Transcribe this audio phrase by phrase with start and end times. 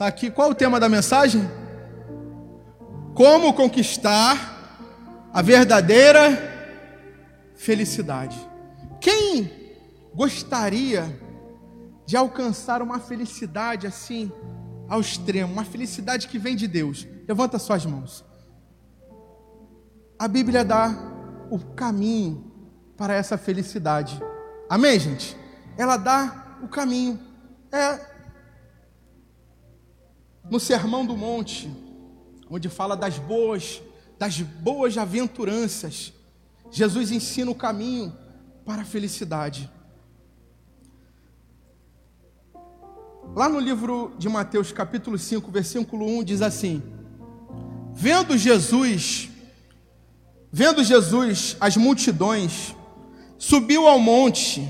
[0.00, 0.30] Tá aqui.
[0.30, 1.42] Qual o tema da mensagem?
[3.14, 6.24] Como conquistar a verdadeira
[7.54, 8.34] felicidade.
[8.98, 9.52] Quem
[10.14, 11.04] gostaria
[12.06, 14.32] de alcançar uma felicidade assim
[14.88, 17.06] ao extremo, uma felicidade que vem de Deus?
[17.28, 18.24] Levanta suas mãos.
[20.18, 20.96] A Bíblia dá
[21.50, 22.50] o caminho
[22.96, 24.18] para essa felicidade.
[24.66, 25.36] Amém, gente?
[25.76, 27.20] Ela dá o caminho.
[27.70, 28.09] É
[30.50, 31.70] no Sermão do Monte,
[32.50, 33.80] onde fala das boas,
[34.18, 36.12] das boas aventuranças,
[36.72, 38.12] Jesus ensina o caminho
[38.64, 39.70] para a felicidade.
[43.34, 46.82] Lá no livro de Mateus, capítulo 5, versículo 1, diz assim:
[47.94, 49.28] Vendo Jesus,
[50.50, 52.74] vendo Jesus as multidões,
[53.38, 54.68] subiu ao monte,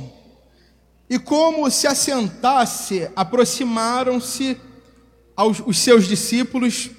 [1.08, 4.60] e como se assentasse, aproximaram-se
[5.40, 6.90] aos os seus discípulos,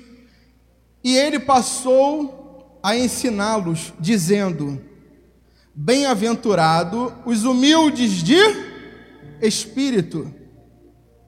[1.04, 4.84] e ele passou a ensiná-los, dizendo:
[5.76, 8.40] Bem-aventurado os humildes de
[9.40, 10.34] espírito,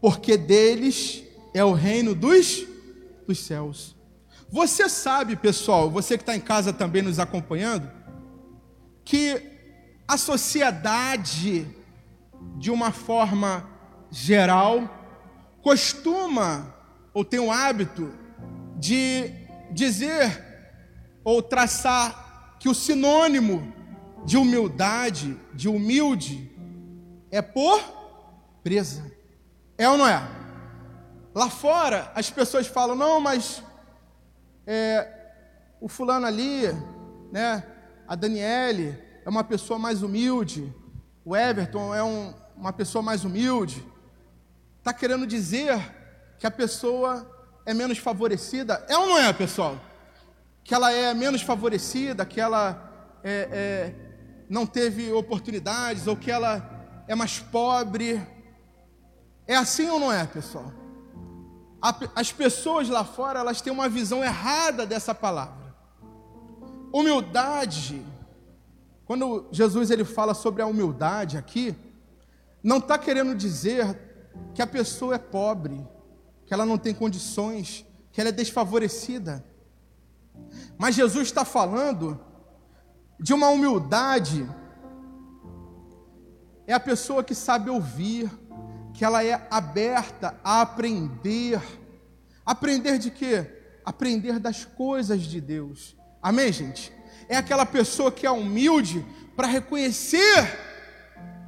[0.02, 1.24] porque deles
[1.54, 2.66] é o reino dos,
[3.28, 3.96] dos céus.
[4.50, 7.92] Você sabe, pessoal, você que está em casa também nos acompanhando,
[9.06, 9.40] que
[10.08, 11.68] a sociedade,
[12.58, 13.70] de uma forma
[14.10, 14.90] geral,
[15.62, 16.73] costuma
[17.14, 18.12] ou tem o hábito
[18.78, 19.32] de
[19.72, 20.44] dizer
[21.24, 23.74] ou traçar que o sinônimo
[24.26, 26.52] de humildade, de humilde,
[27.30, 27.82] é por
[28.64, 29.12] presa.
[29.78, 30.22] É ou não é?
[31.34, 33.64] Lá fora, as pessoas falam, não, mas
[34.66, 35.08] é,
[35.82, 36.68] o fulano ali,
[37.32, 37.64] né,
[38.08, 40.74] a Daniele, é uma pessoa mais humilde,
[41.26, 43.84] o Everton é um, uma pessoa mais humilde.
[44.80, 45.80] Está querendo dizer
[46.44, 47.26] que a pessoa
[47.66, 48.86] é menos favorecida.
[48.90, 49.80] É ou não é, pessoal?
[50.62, 53.96] Que ela é menos favorecida, que ela é, é,
[54.50, 58.22] não teve oportunidades, ou que ela é mais pobre.
[59.48, 60.70] É assim ou não é, pessoal?
[62.14, 65.74] As pessoas lá fora, elas têm uma visão errada dessa palavra.
[66.92, 68.06] Humildade,
[69.06, 71.74] quando Jesus ele fala sobre a humildade aqui,
[72.62, 73.98] não está querendo dizer
[74.54, 75.88] que a pessoa é pobre,
[76.54, 79.44] que ela não tem condições, que ela é desfavorecida.
[80.78, 82.24] Mas Jesus está falando
[83.20, 84.48] de uma humildade.
[86.68, 88.30] É a pessoa que sabe ouvir,
[88.94, 91.60] que ela é aberta a aprender.
[92.46, 93.50] Aprender de quê?
[93.84, 95.98] Aprender das coisas de Deus.
[96.22, 96.94] Amém, gente?
[97.28, 99.04] É aquela pessoa que é humilde
[99.36, 100.56] para reconhecer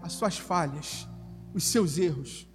[0.02, 1.08] as suas falhas,
[1.54, 2.48] os seus erros.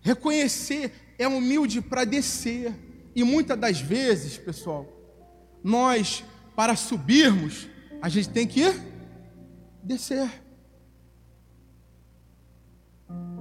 [0.00, 2.74] Reconhecer é humilde para descer.
[3.14, 4.86] E muitas das vezes, pessoal,
[5.62, 6.24] nós,
[6.56, 7.68] para subirmos,
[8.00, 8.64] a gente tem que
[9.82, 10.30] descer.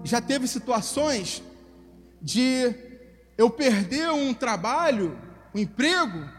[0.04, 1.42] Já teve situações
[2.22, 2.74] de
[3.38, 5.18] eu perder um trabalho,
[5.54, 6.30] um emprego,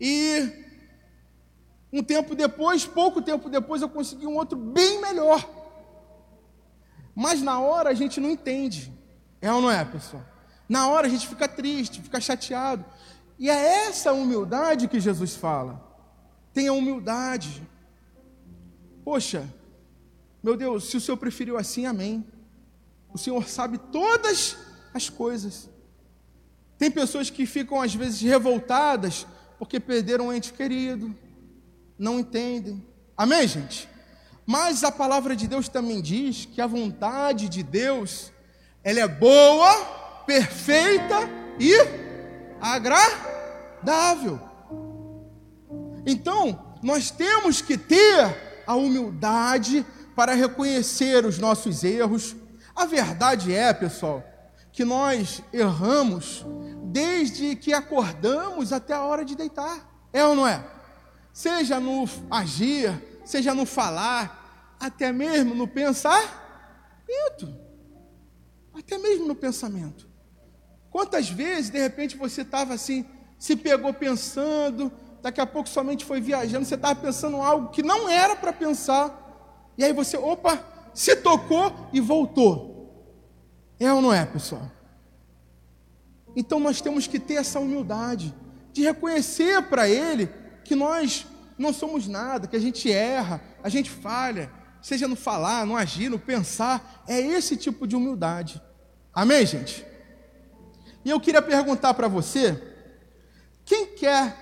[0.00, 0.50] e
[1.92, 5.48] um tempo depois, pouco tempo depois, eu consegui um outro bem melhor.
[7.14, 8.92] Mas na hora a gente não entende.
[9.40, 10.24] É ou não é, pessoal?
[10.68, 12.84] Na hora a gente fica triste, fica chateado.
[13.38, 15.82] E é essa humildade que Jesus fala.
[16.52, 17.66] Tenha humildade.
[19.04, 19.48] Poxa,
[20.42, 22.24] meu Deus, se o Senhor preferiu assim, amém.
[23.12, 24.56] O Senhor sabe todas
[24.92, 25.68] as coisas.
[26.78, 29.26] Tem pessoas que ficam às vezes revoltadas
[29.58, 31.14] porque perderam um ente querido,
[31.98, 32.82] não entendem.
[33.16, 33.86] Amém, gente?
[34.46, 38.32] Mas a palavra de Deus também diz que a vontade de Deus
[38.82, 39.74] ela é boa,
[40.26, 41.74] perfeita e
[42.60, 44.40] agradável.
[46.06, 49.84] Então, nós temos que ter a humildade
[50.16, 52.34] para reconhecer os nossos erros.
[52.74, 54.24] A verdade é, pessoal,
[54.72, 56.44] que nós erramos
[56.84, 59.78] desde que acordamos até a hora de deitar.
[60.12, 60.64] É ou não é?
[61.32, 66.40] Seja no agir, seja no falar, até mesmo no pensar.
[68.80, 70.08] Até mesmo no pensamento.
[70.90, 73.06] Quantas vezes, de repente, você estava assim,
[73.38, 74.90] se pegou pensando,
[75.22, 79.72] daqui a pouco somente foi viajando, você estava pensando algo que não era para pensar,
[79.78, 82.70] e aí você, opa, se tocou e voltou.
[83.78, 84.70] É ou não é, pessoal?
[86.34, 88.34] Então nós temos que ter essa humildade
[88.72, 90.28] de reconhecer para Ele
[90.64, 91.26] que nós
[91.58, 94.50] não somos nada, que a gente erra, a gente falha,
[94.80, 98.60] seja no falar, no agir, no pensar, é esse tipo de humildade.
[99.12, 99.86] Amém, gente?
[101.04, 102.60] E eu queria perguntar para você:
[103.64, 104.36] quem quer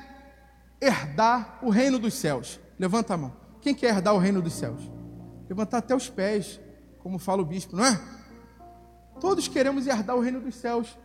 [0.81, 2.61] herdar o reino dos céus?
[2.79, 3.37] Levanta a mão.
[3.61, 4.81] Quem quer herdar o reino dos céus?
[5.49, 6.61] Levantar até os pés,
[6.99, 8.00] como fala o bispo, não é?
[9.20, 10.97] Todos queremos herdar o reino dos céus.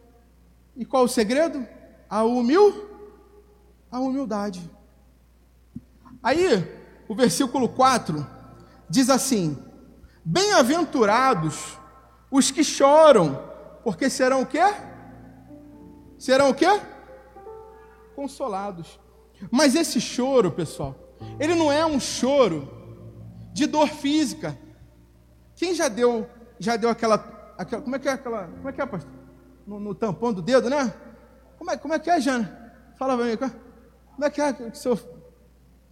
[0.76, 1.66] E qual o segredo?
[2.10, 2.90] A humil,
[3.90, 4.70] a humildade.
[6.22, 6.48] Aí,
[7.08, 8.26] o versículo 4
[8.90, 9.58] diz assim:
[10.24, 11.78] Bem-aventurados
[12.30, 13.53] os que choram,
[13.84, 14.64] porque serão o quê?
[16.18, 16.68] Serão o quê?
[18.16, 19.00] Consolados.
[19.52, 20.96] Mas esse choro, pessoal,
[21.40, 22.72] ele não é um choro
[23.52, 24.58] de dor física.
[25.56, 26.28] Quem já deu,
[26.60, 29.12] já deu aquela, aquela como é que é aquela, como é que é, pastor?
[29.68, 30.94] No, no tampão do dedo, né?
[31.58, 32.74] Como é, como é que é, Jana?
[32.98, 35.00] Fala pra mim, como é que é que seu,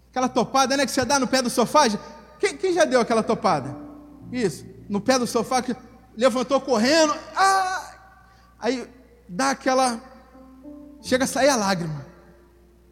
[0.10, 1.84] aquela topada, né, que você dá no pé do sofá?
[2.40, 3.76] Quem, quem já deu aquela topada?
[4.32, 5.76] Isso, no pé do sofá que
[6.16, 7.96] levantou correndo, ah!
[8.60, 8.88] aí
[9.28, 10.02] dá aquela,
[11.02, 12.06] chega a sair a lágrima.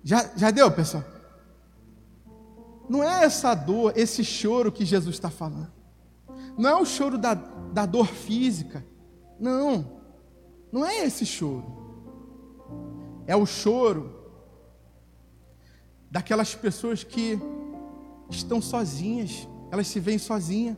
[0.04, 1.04] Já, já deu, pessoal?
[2.90, 5.72] Não é essa dor, esse choro que Jesus está falando.
[6.58, 8.84] Não é o choro da, da dor física.
[9.40, 10.02] Não.
[10.72, 11.78] Não é esse choro.
[13.28, 14.16] É o choro
[16.10, 17.40] daquelas pessoas que
[18.30, 19.48] estão sozinhas.
[19.72, 20.76] Elas se veem sozinhas.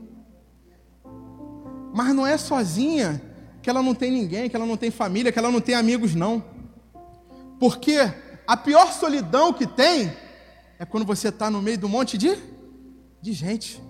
[1.93, 3.21] Mas não é sozinha
[3.61, 6.15] que ela não tem ninguém, que ela não tem família, que ela não tem amigos,
[6.15, 6.43] não.
[7.59, 7.97] Porque
[8.47, 10.11] a pior solidão que tem
[10.79, 12.35] é quando você está no meio de um monte de,
[13.21, 13.81] de gente.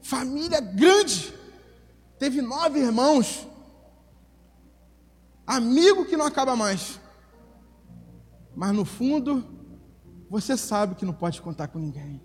[0.00, 1.34] Família grande.
[2.18, 3.46] Teve nove irmãos.
[5.46, 7.00] Amigo que não acaba mais.
[8.54, 9.44] Mas no fundo,
[10.28, 12.20] você sabe que não pode contar com ninguém.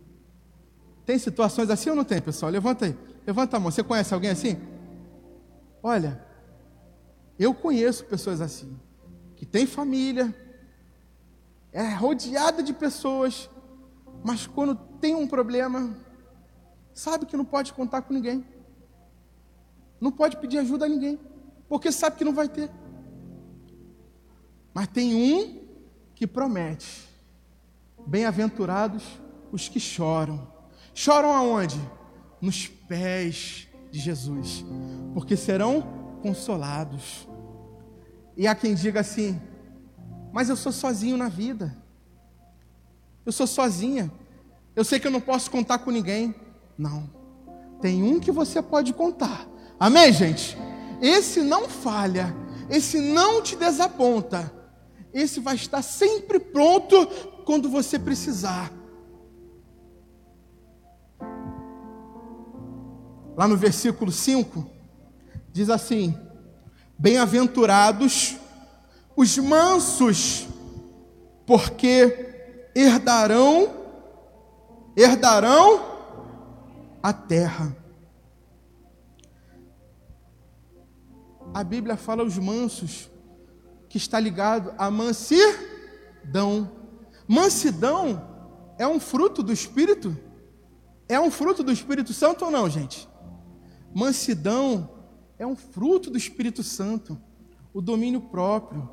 [1.05, 2.51] Tem situações assim ou não tem, pessoal?
[2.51, 3.12] Levanta aí.
[3.25, 3.71] Levanta a mão.
[3.71, 4.57] Você conhece alguém assim?
[5.81, 6.25] Olha,
[7.37, 8.79] eu conheço pessoas assim,
[9.35, 10.33] que tem família,
[11.71, 13.49] é rodeada de pessoas,
[14.23, 15.97] mas quando tem um problema,
[16.93, 18.45] sabe que não pode contar com ninguém.
[19.99, 21.19] Não pode pedir ajuda a ninguém,
[21.67, 22.69] porque sabe que não vai ter.
[24.73, 25.63] Mas tem um
[26.15, 27.09] que promete:
[28.05, 29.03] bem-aventurados
[29.51, 30.47] os que choram.
[30.93, 31.79] Choram aonde?
[32.43, 34.65] Nos pés de Jesus,
[35.13, 35.81] porque serão
[36.21, 37.25] consolados.
[38.35, 39.39] E há quem diga assim:
[40.33, 41.77] mas eu sou sozinho na vida.
[43.23, 44.11] Eu sou sozinha.
[44.75, 46.33] Eu sei que eu não posso contar com ninguém.
[46.75, 47.07] Não.
[47.79, 49.47] Tem um que você pode contar.
[49.79, 50.57] Amém, gente?
[50.99, 52.35] Esse não falha.
[52.67, 54.51] Esse não te desaponta.
[55.13, 57.05] Esse vai estar sempre pronto
[57.45, 58.73] quando você precisar.
[63.35, 64.69] Lá no versículo 5,
[65.51, 66.17] diz assim:
[66.97, 68.37] Bem-aventurados
[69.15, 70.47] os mansos,
[71.45, 73.83] porque herdarão
[74.95, 75.93] herdarão
[77.01, 77.75] a terra.
[81.53, 83.09] A Bíblia fala os mansos,
[83.89, 86.71] que está ligado a mansidão.
[87.27, 88.27] Mansidão
[88.77, 90.17] é um fruto do Espírito?
[91.07, 93.07] É um fruto do Espírito Santo ou não, gente?
[93.93, 94.89] Mansidão
[95.37, 97.19] é um fruto do Espírito Santo,
[97.73, 98.89] o domínio próprio.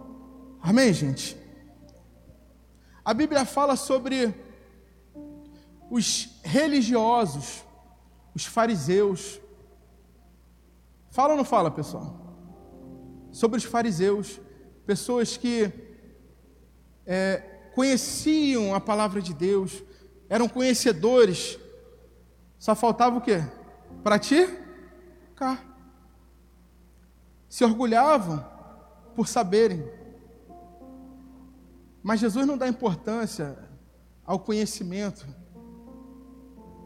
[0.61, 1.37] Amém, gente?
[3.05, 4.35] A Bíblia fala sobre
[5.91, 7.65] os religiosos,
[8.35, 9.41] os fariseus.
[11.11, 12.17] Fala ou não fala, pessoal?
[13.33, 14.39] Sobre os fariseus,
[14.87, 15.73] pessoas que
[17.07, 17.39] é,
[17.75, 19.83] conheciam a palavra de Deus,
[20.29, 21.59] eram conhecedores,
[22.59, 23.43] só faltava o quê?
[25.41, 25.65] Praticar.
[27.49, 28.45] Se orgulhavam
[29.17, 29.83] por saberem.
[32.03, 33.59] Mas Jesus não dá importância
[34.25, 35.27] ao conhecimento.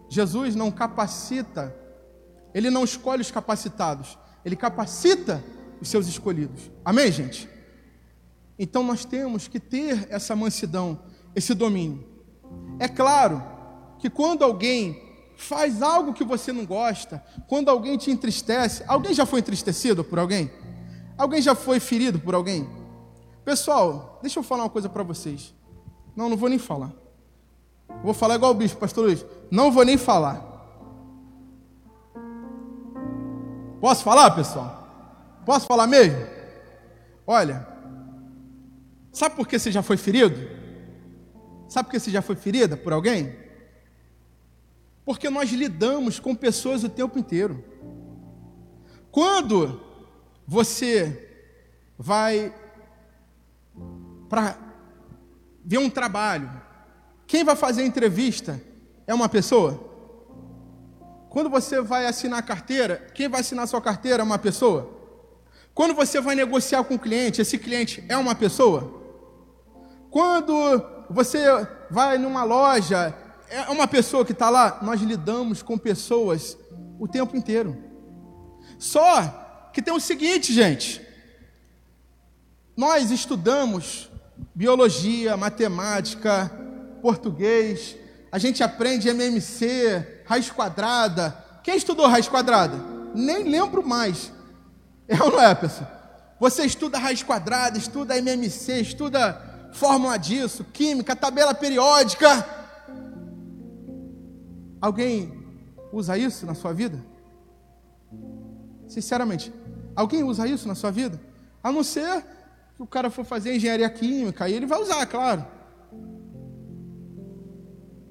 [0.09, 1.75] Jesus não capacita,
[2.55, 5.43] ele não escolhe os capacitados, ele capacita
[5.81, 6.71] os seus escolhidos.
[6.85, 7.49] Amém, gente?
[8.57, 11.01] Então nós temos que ter essa mansidão,
[11.35, 12.07] esse domínio.
[12.79, 13.43] É claro
[13.99, 15.04] que quando alguém
[15.37, 20.19] faz algo que você não gosta, quando alguém te entristece, alguém já foi entristecido por
[20.19, 20.51] alguém?
[21.17, 22.69] Alguém já foi ferido por alguém?
[23.45, 25.55] Pessoal, deixa eu falar uma coisa para vocês.
[26.17, 26.93] Não, não vou nem falar.
[28.03, 29.25] Vou falar igual o bicho, pastor Luiz.
[29.51, 30.53] Não vou nem falar.
[33.81, 34.89] Posso falar, pessoal?
[35.45, 36.19] Posso falar mesmo?
[37.27, 37.67] Olha,
[39.13, 40.37] sabe por que você já foi ferido?
[41.69, 43.44] Sabe por que você já foi ferida por alguém?
[45.05, 47.63] Porque nós lidamos com pessoas o tempo inteiro.
[49.11, 49.81] Quando
[50.47, 51.43] você
[51.99, 52.53] vai
[54.29, 54.57] para
[55.65, 56.51] ver um trabalho,
[57.27, 58.61] quem vai fazer a entrevista
[59.07, 59.93] é uma pessoa?
[61.29, 64.95] Quando você vai assinar a carteira, quem vai assinar a sua carteira é uma pessoa?
[65.75, 69.03] Quando você vai negociar com o cliente, esse cliente é uma pessoa?
[70.11, 70.55] Quando
[71.11, 71.45] você
[71.91, 73.13] vai numa loja,
[73.55, 74.81] é uma pessoa que está lá?
[74.83, 76.59] Nós lidamos com pessoas
[76.99, 77.77] o tempo inteiro.
[78.79, 81.01] Só que tem o seguinte, gente.
[82.77, 84.11] Nós estudamos
[84.55, 86.51] biologia, matemática,
[87.01, 87.97] português,
[88.33, 91.37] a gente aprende MMC, raiz quadrada.
[91.63, 92.77] Quem estudou raiz quadrada?
[93.15, 94.33] Nem lembro mais.
[95.07, 95.89] É ou não é, pessoal?
[96.41, 102.64] Você estuda raiz quadrada, estuda MMC, estuda fórmula disso, química, tabela periódica.
[104.85, 105.33] Alguém
[105.91, 107.03] usa isso na sua vida?
[108.87, 109.51] Sinceramente,
[109.97, 111.19] alguém usa isso na sua vida?
[111.63, 112.23] A não ser
[112.77, 115.47] que o cara for fazer engenharia química, aí ele vai usar, claro.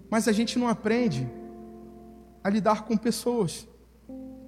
[0.10, 1.30] Mas a gente não aprende
[2.44, 3.68] a lidar com pessoas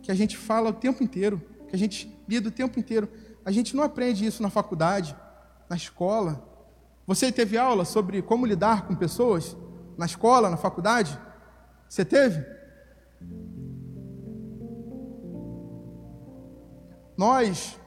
[0.01, 3.07] que a gente fala o tempo inteiro, que a gente lida o tempo inteiro.
[3.45, 5.15] A gente não aprende isso na faculdade,
[5.69, 6.43] na escola.
[7.05, 9.55] Você teve aula sobre como lidar com pessoas
[9.95, 11.19] na escola, na faculdade?
[11.87, 12.45] Você teve?
[17.17, 17.77] Nós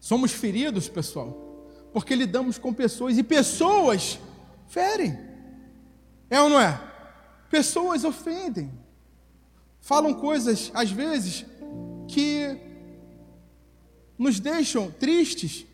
[0.00, 4.18] somos feridos, pessoal, porque lidamos com pessoas e pessoas
[4.68, 5.18] ferem.
[6.30, 6.80] É ou não é?
[7.50, 8.72] Pessoas ofendem.
[9.80, 11.44] Falam coisas, às vezes,
[12.08, 12.58] que
[14.18, 15.66] nos deixam tristes.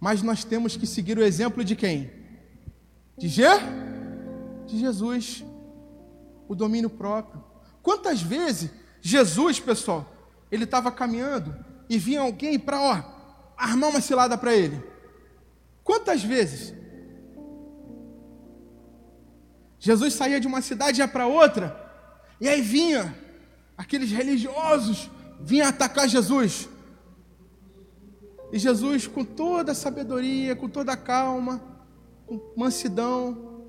[0.00, 2.10] Mas nós temos que seguir o exemplo de quem?
[3.16, 3.48] De, Je?
[4.66, 5.44] de Jesus.
[6.48, 7.44] O domínio próprio.
[7.82, 10.10] Quantas vezes Jesus, pessoal,
[10.50, 11.54] ele estava caminhando
[11.88, 13.02] e vinha alguém para, ó,
[13.56, 14.82] armar uma cilada para ele.
[15.84, 16.74] Quantas vezes?
[19.78, 21.74] Jesus saía de uma cidade e ia para outra,
[22.40, 23.16] e aí vinha
[23.76, 25.08] aqueles religiosos,
[25.40, 26.68] vinha atacar Jesus.
[28.52, 31.62] E Jesus, com toda a sabedoria, com toda a calma,
[32.26, 33.62] com mansidão,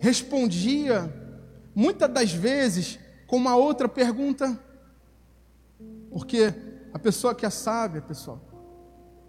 [0.00, 1.21] respondia,
[1.74, 4.58] muitas das vezes, com uma outra pergunta,
[6.10, 6.54] porque
[6.92, 8.40] a pessoa que é sábia, pessoal,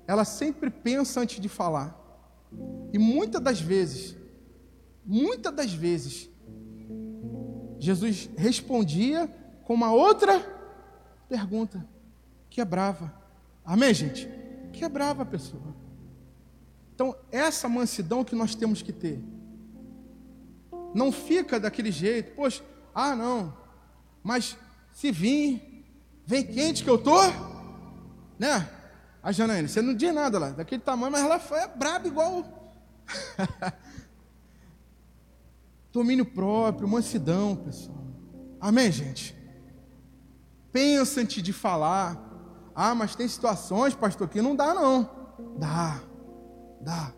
[0.05, 2.00] ela sempre pensa antes de falar.
[2.91, 4.15] E muitas das vezes,
[5.05, 6.29] muitas das vezes,
[7.79, 9.27] Jesus respondia
[9.63, 10.39] com uma outra
[11.27, 11.85] pergunta.
[12.50, 13.13] Quebrava.
[13.65, 14.29] Amém, gente?
[14.71, 15.75] Quebrava a pessoa.
[16.93, 19.19] Então, essa mansidão que nós temos que ter.
[20.93, 23.53] Não fica daquele jeito, poxa, ah não,
[24.21, 24.57] mas
[24.93, 25.85] se vir,
[26.25, 27.19] vem quente que eu tô,
[28.38, 28.69] né?
[29.21, 32.73] A Janaína, você não diz nada lá, daquele tamanho, mas ela foi braba igual.
[35.91, 38.03] Domínio próprio, mansidão, pessoal.
[38.59, 39.35] Amém, gente?
[40.71, 42.19] Pensa antes de falar.
[42.75, 45.09] Ah, mas tem situações, pastor, que não dá, não.
[45.57, 46.01] Dá,
[46.81, 47.13] dá.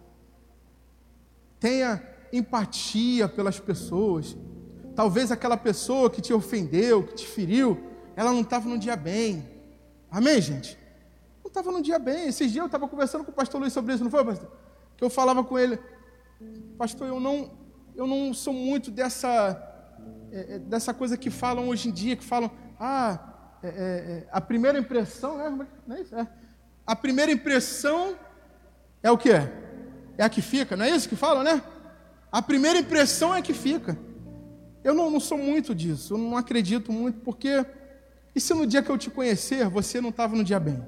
[1.59, 4.35] Tenha empatia pelas pessoas.
[4.95, 7.77] Talvez aquela pessoa que te ofendeu, que te feriu,
[8.15, 9.47] ela não estava num dia bem.
[10.09, 10.77] Amém, gente?
[11.55, 12.27] estava num dia bem.
[12.27, 14.51] Esses dias eu estava conversando com o pastor Luiz sobre isso, não foi, pastor?
[14.97, 15.79] Que eu falava com ele,
[16.77, 17.51] pastor, eu não,
[17.95, 19.57] eu não sou muito dessa,
[20.31, 24.27] é, é dessa coisa que falam hoje em dia, que falam, ah, é, é, é
[24.31, 25.67] a primeira impressão, né?
[25.87, 26.15] Não é isso?
[26.15, 26.27] É.
[26.85, 28.15] A primeira impressão
[29.01, 29.31] é o que?
[29.31, 31.61] É a que fica, não é isso que falam, né?
[32.35, 33.97] A primeira impressão é que fica.
[34.83, 37.65] Eu não, não sou muito disso, eu não acredito muito, porque
[38.35, 40.85] e se no dia que eu te conhecer você não estava no dia bem?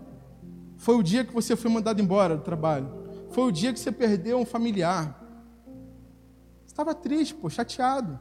[0.76, 2.92] Foi o dia que você foi mandado embora do trabalho.
[3.30, 5.24] Foi o dia que você perdeu um familiar.
[6.66, 8.20] Estava triste, pô, chateado.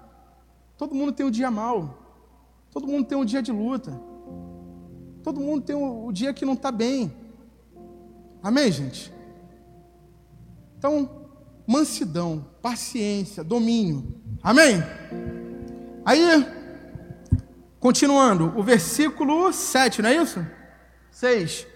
[0.79, 1.99] Todo mundo tem um dia mal.
[2.71, 4.01] Todo mundo tem um dia de luta.
[5.25, 7.13] Todo mundo tem o um, dia que não está bem.
[8.41, 9.13] Amém, gente?
[10.79, 11.26] Então,
[11.67, 14.21] mansidão, paciência, domínio.
[14.43, 14.83] Amém?
[16.05, 16.47] Aí,
[17.81, 20.47] continuando, o versículo 7, não é isso?
[21.11, 21.67] 6.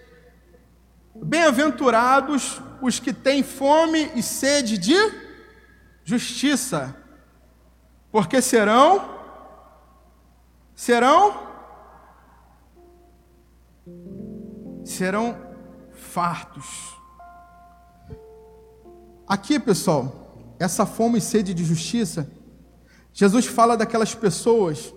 [1.13, 4.95] Bem-aventurados os que têm fome e sede de
[6.03, 6.95] justiça,
[8.11, 9.19] porque serão
[10.73, 11.51] serão
[14.83, 15.37] serão
[15.91, 17.00] fartos.
[19.31, 22.29] Aqui, pessoal, essa fome e sede de justiça,
[23.13, 24.93] Jesus fala daquelas pessoas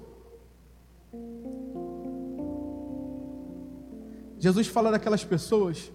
[4.36, 5.92] Jesus fala daquelas pessoas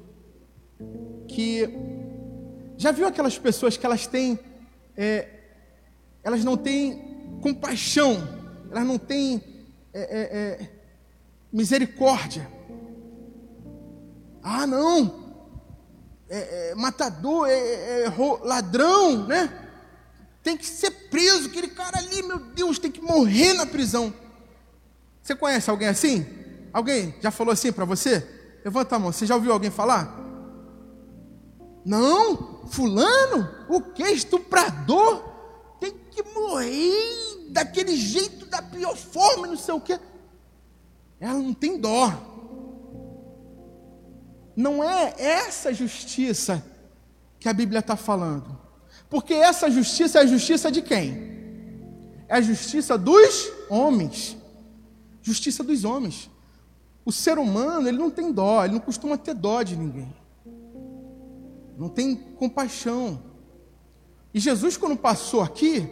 [1.28, 1.70] que
[2.78, 4.40] já viu aquelas pessoas que elas têm,
[4.96, 5.28] é,
[6.24, 8.26] elas não têm compaixão,
[8.72, 9.44] elas não têm
[9.94, 10.72] é, é, é
[11.52, 12.50] misericórdia.
[14.42, 15.29] Ah, não,
[16.30, 18.06] é, é, matador, é,
[18.44, 19.68] ladrão, né?
[20.44, 24.14] Tem que ser preso, aquele cara ali, meu Deus, tem que morrer na prisão.
[25.22, 26.26] Você conhece alguém assim?
[26.72, 28.26] Alguém já falou assim para você?
[28.64, 29.12] Levanta a mão.
[29.12, 30.18] Você já ouviu alguém falar?
[31.84, 34.04] Não, fulano, o que?
[34.04, 35.24] Estuprador,
[35.80, 40.00] tem que morrer daquele jeito, da pior forma, não sei o que.
[41.20, 42.29] Ela não tem dó.
[44.60, 46.62] Não é essa justiça
[47.40, 48.60] que a Bíblia está falando.
[49.10, 51.14] Porque essa justiça é a justiça de quem?
[52.28, 54.36] É a justiça dos homens.
[55.22, 56.30] Justiça dos homens.
[57.06, 60.14] O ser humano, ele não tem dó, ele não costuma ter dó de ninguém.
[61.78, 63.24] Não tem compaixão.
[64.34, 65.90] E Jesus, quando passou aqui,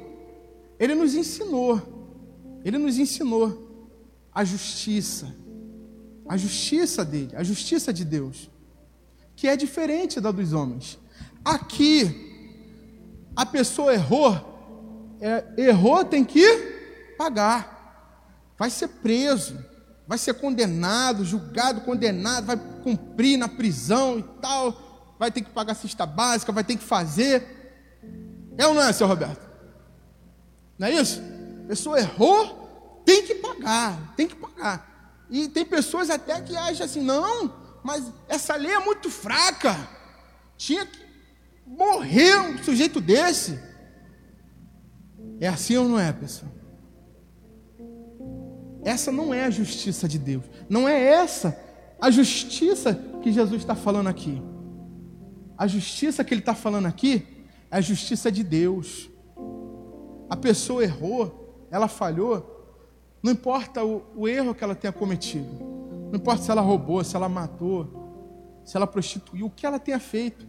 [0.78, 1.82] ele nos ensinou.
[2.66, 3.96] Ele nos ensinou
[4.30, 5.34] a justiça.
[6.28, 8.50] A justiça dele, a justiça de Deus,
[9.38, 11.00] que é diferente da dos homens.
[11.46, 12.60] Aqui,
[13.34, 19.58] a pessoa errou, é, errou, tem que pagar, vai ser preso
[20.08, 25.76] vai ser condenado, julgado, condenado, vai cumprir na prisão e tal, vai ter que pagar
[25.76, 27.44] cesta básica, vai ter que fazer.
[28.58, 29.46] É ou não é, seu Roberto?
[30.80, 31.22] Não é isso?
[31.66, 35.26] A pessoa errou, tem que pagar, tem que pagar.
[35.30, 37.54] E tem pessoas até que acham assim, não,
[37.88, 39.74] mas essa lei é muito fraca.
[40.58, 41.00] Tinha que
[41.66, 43.58] morrer um sujeito desse.
[45.40, 46.52] É assim ou não é, pessoal?
[48.84, 50.44] Essa não é a justiça de Deus.
[50.68, 51.58] Não é essa
[51.98, 54.42] a justiça que Jesus está falando aqui.
[55.58, 57.26] A justiça que ele está falando aqui
[57.72, 59.10] é a justiça de Deus.
[60.30, 62.84] A pessoa errou, ela falhou,
[63.24, 65.77] não importa o, o erro que ela tenha cometido,
[66.12, 70.00] não importa se ela roubou, se ela matou, se ela prostituiu, o que ela tenha
[70.00, 70.46] feito.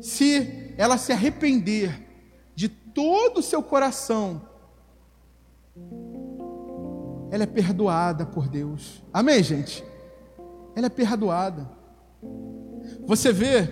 [0.00, 2.08] Se ela se arrepender
[2.54, 4.42] de todo o seu coração
[7.32, 9.02] ela é perdoada por Deus.
[9.10, 9.82] Amém, gente?
[10.76, 11.66] Ela é perdoada.
[13.06, 13.66] Você vê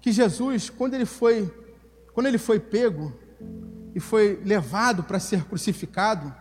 [0.00, 1.48] que Jesus, quando ele foi,
[2.12, 3.12] quando ele foi pego
[3.94, 6.34] e foi levado para ser crucificado,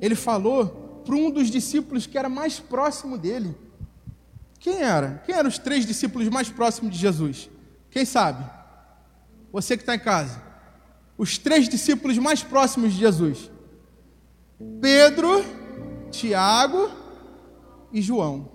[0.00, 3.54] ele falou para um dos discípulos que era mais próximo dele.
[4.58, 5.22] Quem era?
[5.26, 7.50] Quem eram os três discípulos mais próximos de Jesus?
[7.90, 8.44] Quem sabe?
[9.52, 10.42] Você que está em casa.
[11.16, 13.50] Os três discípulos mais próximos de Jesus.
[14.80, 15.44] Pedro,
[16.10, 16.90] Tiago
[17.92, 18.50] e João.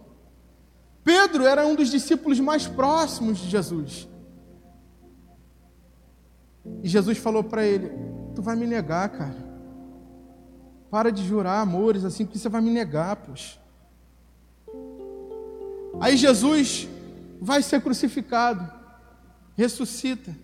[1.03, 4.07] Pedro era um dos discípulos mais próximos de Jesus.
[6.83, 7.91] E Jesus falou para ele:
[8.35, 9.48] Tu vai me negar, cara.
[10.89, 13.59] Para de jurar amores assim, porque você vai me negar, poxa.
[15.99, 16.87] Aí Jesus
[17.41, 18.69] vai ser crucificado,
[19.55, 20.35] ressuscita.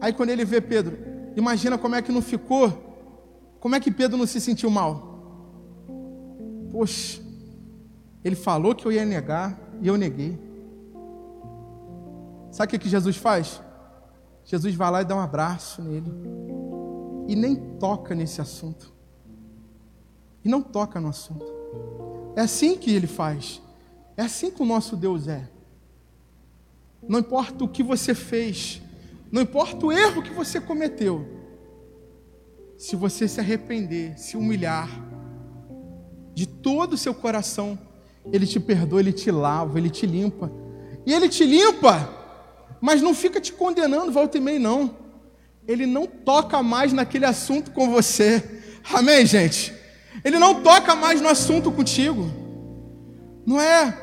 [0.00, 0.98] Aí quando ele vê Pedro,
[1.36, 2.92] imagina como é que não ficou
[3.62, 5.20] como é que Pedro não se sentiu mal?
[6.72, 7.22] Poxa,
[8.24, 10.36] ele falou que eu ia negar e eu neguei.
[12.50, 13.62] Sabe o que Jesus faz?
[14.44, 16.12] Jesus vai lá e dá um abraço nele.
[17.28, 18.92] E nem toca nesse assunto.
[20.44, 21.46] E não toca no assunto.
[22.34, 23.62] É assim que ele faz.
[24.16, 25.48] É assim que o nosso Deus é.
[27.08, 28.80] Não importa o que você fez,
[29.30, 31.26] não importa o erro que você cometeu,
[32.76, 34.88] se você se arrepender, se humilhar,
[36.34, 37.78] de todo o seu coração,
[38.32, 40.50] Ele te perdoa, Ele te lava, Ele te limpa.
[41.04, 42.08] E Ele te limpa,
[42.80, 45.01] mas não fica te condenando, volta e meia, não.
[45.66, 48.62] Ele não toca mais naquele assunto com você.
[48.92, 49.72] Amém, gente?
[50.24, 52.30] Ele não toca mais no assunto contigo.
[53.46, 53.96] Não é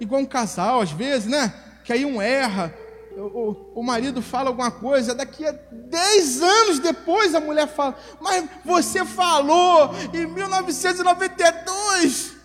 [0.00, 1.54] igual um casal, às vezes, né?
[1.84, 2.74] Que aí um erra,
[3.16, 8.44] o, o marido fala alguma coisa, daqui a 10 anos depois a mulher fala, mas
[8.64, 12.36] você falou em 1992.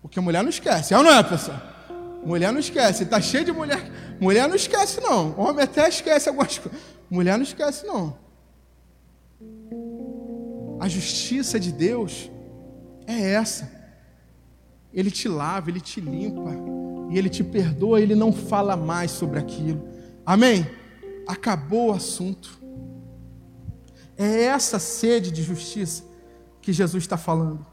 [0.00, 1.60] Porque a mulher não esquece, é ou não é, pessoal?
[2.24, 3.90] Mulher não esquece, está cheio de mulher.
[4.22, 5.36] Mulher não esquece, não.
[5.36, 6.80] Homem até esquece algumas coisas.
[7.10, 8.16] Mulher não esquece, não.
[10.78, 12.30] A justiça de Deus
[13.04, 13.68] é essa.
[14.94, 16.52] Ele te lava, ele te limpa
[17.10, 19.88] e Ele te perdoa, Ele não fala mais sobre aquilo.
[20.24, 20.70] Amém?
[21.26, 22.62] Acabou o assunto.
[24.16, 26.04] É essa sede de justiça
[26.60, 27.66] que Jesus está falando.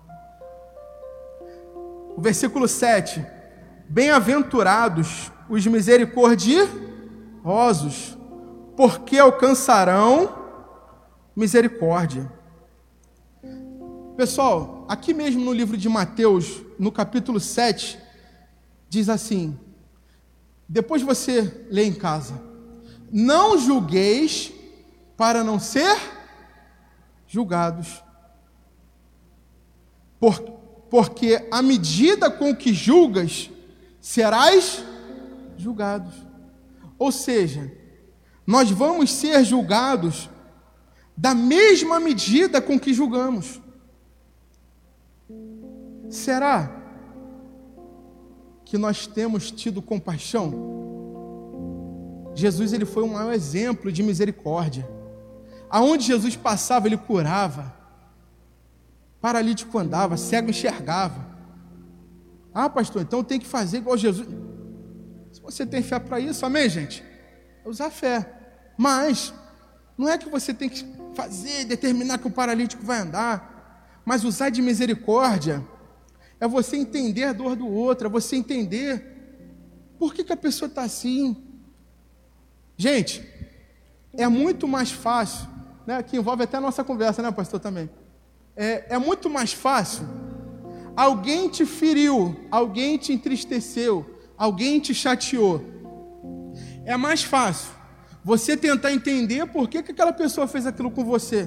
[2.18, 3.24] o versículo 7.
[3.88, 8.16] Bem-aventurados os misericordiosos,
[8.78, 10.38] porque alcançarão
[11.36, 12.32] misericórdia.
[14.16, 17.98] Pessoal, aqui mesmo no livro de Mateus, no capítulo 7,
[18.88, 19.60] diz assim:
[20.68, 22.40] depois você lê em casa,
[23.12, 24.52] não julgueis
[25.18, 25.98] para não ser
[27.28, 28.04] julgados.
[30.20, 30.40] Por,
[30.92, 33.50] porque a medida com que julgas,
[34.00, 34.86] serás
[35.62, 36.14] julgados.
[36.98, 37.72] Ou seja,
[38.46, 40.30] nós vamos ser julgados
[41.16, 43.62] da mesma medida com que julgamos.
[46.10, 46.76] Será
[48.66, 50.70] que nós temos tido compaixão?
[52.34, 54.90] Jesus ele foi um maior exemplo de misericórdia.
[55.70, 57.74] Aonde Jesus passava, ele curava.
[59.22, 61.28] Paralítico andava, cego enxergava.
[62.54, 64.28] Ah, pastor, então tem que fazer igual Jesus.
[65.32, 67.04] Se você tem fé para isso, amém, gente?
[67.64, 68.32] É usar fé.
[68.78, 69.34] Mas
[69.98, 74.50] não é que você tem que fazer, determinar que o paralítico vai andar, mas usar
[74.50, 75.66] de misericórdia
[76.40, 79.06] é você entender a dor do outro, é você entender
[79.98, 81.36] por que, que a pessoa está assim.
[82.78, 83.28] Gente,
[84.14, 85.48] é muito mais fácil,
[85.86, 87.90] né, que envolve até a nossa conversa, né, pastor, também.
[88.56, 90.08] É, é muito mais fácil
[91.00, 95.62] alguém te feriu, alguém te entristeceu, alguém te chateou.
[96.86, 97.74] É mais fácil
[98.24, 101.46] você tentar entender por que, que aquela pessoa fez aquilo com você.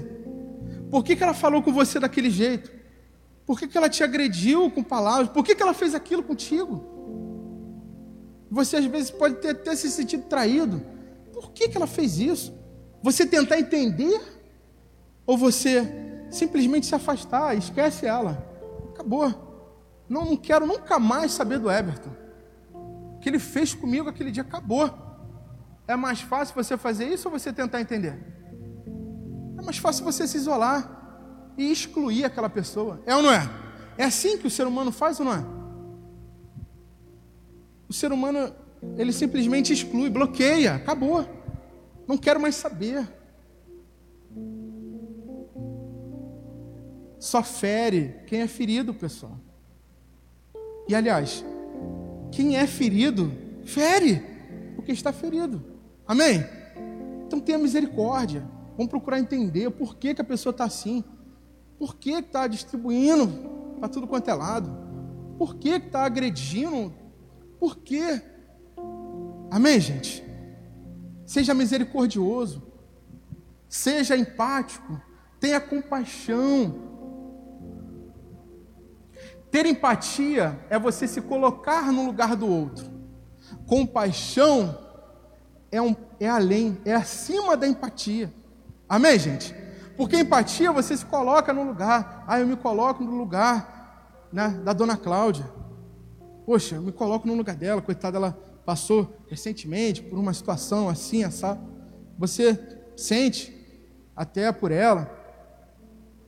[0.91, 2.71] Por que, que ela falou com você daquele jeito?
[3.47, 5.31] Por que, que ela te agrediu com palavras?
[5.31, 6.85] Por que, que ela fez aquilo contigo?
[8.51, 10.83] Você às vezes pode ter até se sentido traído.
[11.33, 12.55] Por que, que ela fez isso?
[13.03, 14.21] Você tentar entender?
[15.27, 15.83] Ou você
[16.31, 18.47] simplesmente se afastar, esquece ela.
[18.91, 19.33] Acabou.
[20.09, 22.22] Não, não quero nunca mais saber do Everton.
[23.23, 24.91] Que ele fez comigo aquele dia acabou.
[25.89, 28.19] É mais fácil você fazer isso ou você tentar entender?
[29.57, 33.01] É mais fácil você se isolar e excluir aquela pessoa.
[33.07, 33.49] É ou não é?
[33.97, 35.45] É assim que o ser humano faz ou não é?
[37.89, 38.53] O ser humano,
[38.97, 41.25] ele simplesmente exclui, bloqueia, acabou.
[42.09, 43.07] Não quero mais saber.
[47.21, 49.39] Só fere quem é ferido, pessoal.
[50.89, 51.45] E aliás,
[52.33, 53.31] quem é ferido,
[53.65, 54.23] fere,
[54.75, 55.63] porque está ferido.
[56.07, 56.45] Amém?
[57.27, 58.43] Então tenha misericórdia.
[58.77, 61.05] Vamos procurar entender por que, que a pessoa está assim.
[61.79, 63.29] Por que está distribuindo
[63.79, 64.71] para tudo quanto é lado?
[65.39, 66.93] Por que está agredindo?
[67.61, 68.23] Por quê?
[69.51, 70.25] Amém, gente?
[71.27, 72.63] Seja misericordioso,
[73.69, 75.01] seja empático,
[75.39, 76.92] tenha compaixão.
[79.53, 82.91] Ter empatia é você se colocar no lugar do outro.
[83.67, 84.79] Compaixão
[85.71, 88.33] é, um, é além, é acima da empatia.
[88.89, 89.55] Amém, gente?
[89.95, 92.25] Porque empatia você se coloca no lugar.
[92.27, 95.45] Ah, eu me coloco no lugar né, da dona Cláudia.
[96.47, 98.33] Poxa, eu me coloco no lugar dela, coitada, ela
[98.65, 101.61] passou recentemente por uma situação assim, essa.
[102.19, 102.59] Você
[102.97, 103.55] sente
[104.17, 105.11] até por ela.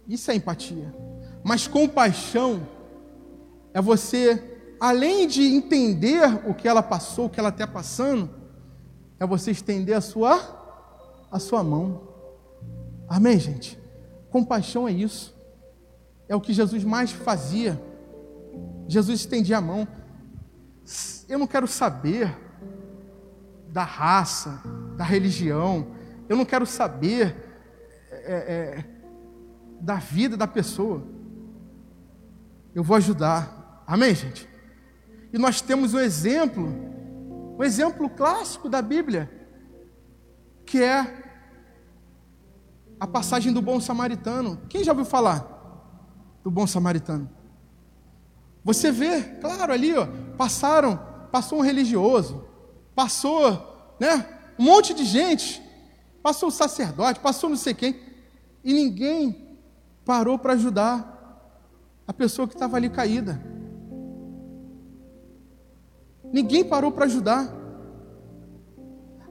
[0.06, 0.94] Isso é empatia.
[1.42, 2.73] Mas compaixão
[3.74, 4.42] é você,
[4.80, 8.30] além de entender o que ela passou, o que ela está passando,
[9.18, 10.62] é você estender a sua
[11.30, 12.00] a sua mão.
[13.08, 13.76] Amém, gente?
[14.30, 15.34] Compaixão é isso.
[16.28, 17.80] É o que Jesus mais fazia.
[18.86, 19.88] Jesus estendia a mão.
[21.28, 22.32] Eu não quero saber
[23.68, 24.62] da raça,
[24.96, 25.88] da religião.
[26.28, 27.34] Eu não quero saber
[28.10, 28.84] é, é,
[29.80, 31.02] da vida da pessoa.
[32.72, 33.63] Eu vou ajudar.
[33.86, 34.48] Amém, gente?
[35.32, 36.64] E nós temos um exemplo,
[37.58, 39.30] um exemplo clássico da Bíblia,
[40.64, 41.22] que é
[42.98, 44.62] a passagem do bom samaritano.
[44.68, 45.46] Quem já ouviu falar
[46.42, 47.30] do bom samaritano?
[48.64, 50.06] Você vê, claro, ali, ó,
[50.38, 50.98] passaram,
[51.30, 52.48] passou um religioso,
[52.94, 54.26] passou, né,
[54.58, 55.60] um monte de gente,
[56.22, 58.00] passou o sacerdote, passou não sei quem,
[58.62, 59.58] e ninguém
[60.04, 61.12] parou para ajudar
[62.06, 63.42] a pessoa que estava ali caída.
[66.36, 67.48] Ninguém parou para ajudar.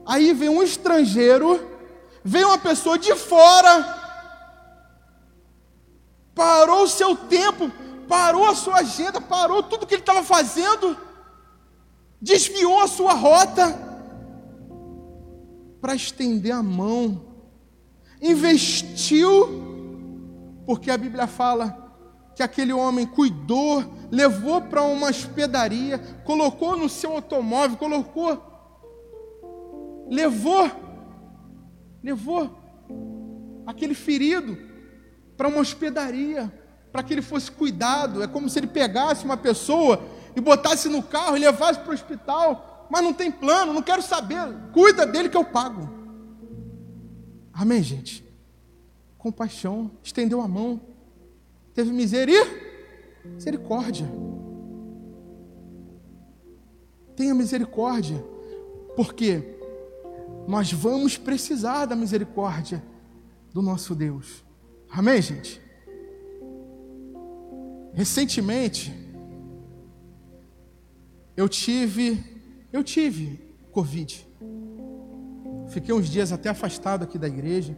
[0.06, 1.74] Aí vem um estrangeiro
[2.24, 4.02] veio uma pessoa de fora,
[6.34, 7.70] parou o seu tempo,
[8.08, 10.96] parou a sua agenda, parou tudo que ele estava fazendo,
[12.18, 13.92] desviou a sua rota.
[15.82, 17.26] Para estender a mão,
[18.22, 21.83] investiu, porque a Bíblia fala
[22.34, 28.42] que aquele homem cuidou, levou para uma hospedaria, colocou no seu automóvel, colocou,
[30.08, 30.70] levou,
[32.02, 32.58] levou
[33.66, 34.58] aquele ferido
[35.36, 36.52] para uma hospedaria,
[36.90, 38.22] para que ele fosse cuidado.
[38.22, 40.02] É como se ele pegasse uma pessoa
[40.34, 44.02] e botasse no carro e levasse para o hospital, mas não tem plano, não quero
[44.02, 44.38] saber,
[44.72, 45.88] cuida dele que eu pago.
[47.52, 48.24] Amém, gente?
[49.16, 50.80] Compaixão, estendeu a mão,
[51.74, 54.06] teve misericórdia.
[57.16, 58.24] Tenha misericórdia,
[58.96, 59.58] porque
[60.46, 62.82] nós vamos precisar da misericórdia
[63.52, 64.44] do nosso Deus.
[64.90, 65.60] Amém, gente?
[67.92, 68.92] Recentemente,
[71.36, 72.22] eu tive,
[72.72, 74.26] eu tive Covid.
[75.68, 77.76] Fiquei uns dias até afastado aqui da igreja.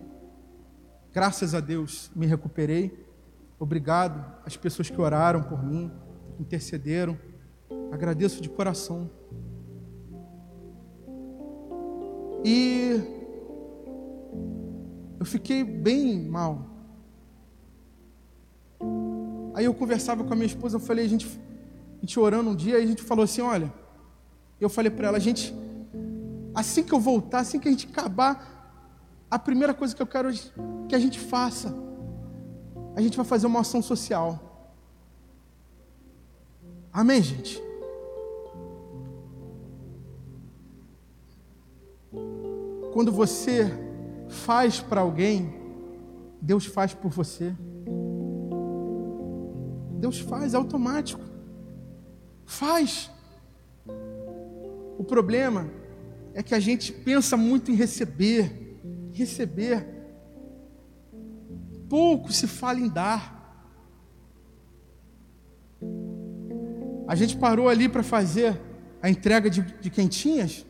[1.12, 3.05] Graças a Deus me recuperei.
[3.58, 5.90] Obrigado às pessoas que oraram por mim,
[6.38, 7.18] intercederam.
[7.90, 9.10] Agradeço de coração.
[12.44, 13.00] E
[15.18, 16.76] eu fiquei bem mal.
[19.54, 22.54] Aí eu conversava com a minha esposa, eu falei, a gente, a gente orando um
[22.54, 23.72] dia, a gente falou assim, olha,
[24.60, 25.54] eu falei para ela, a gente,
[26.54, 30.30] assim que eu voltar, assim que a gente acabar, a primeira coisa que eu quero
[30.88, 31.74] que a gente faça,
[32.96, 34.72] a gente vai fazer uma ação social.
[36.90, 37.62] Amém, gente?
[42.94, 43.70] Quando você
[44.30, 45.54] faz para alguém,
[46.40, 47.54] Deus faz por você.
[49.98, 51.22] Deus faz, é automático.
[52.46, 53.10] Faz.
[54.96, 55.70] O problema
[56.32, 58.80] é que a gente pensa muito em receber,
[59.12, 59.95] receber.
[61.88, 63.36] Pouco se fala em dar.
[67.06, 68.60] A gente parou ali para fazer
[69.00, 70.66] a entrega de, de quentinhas.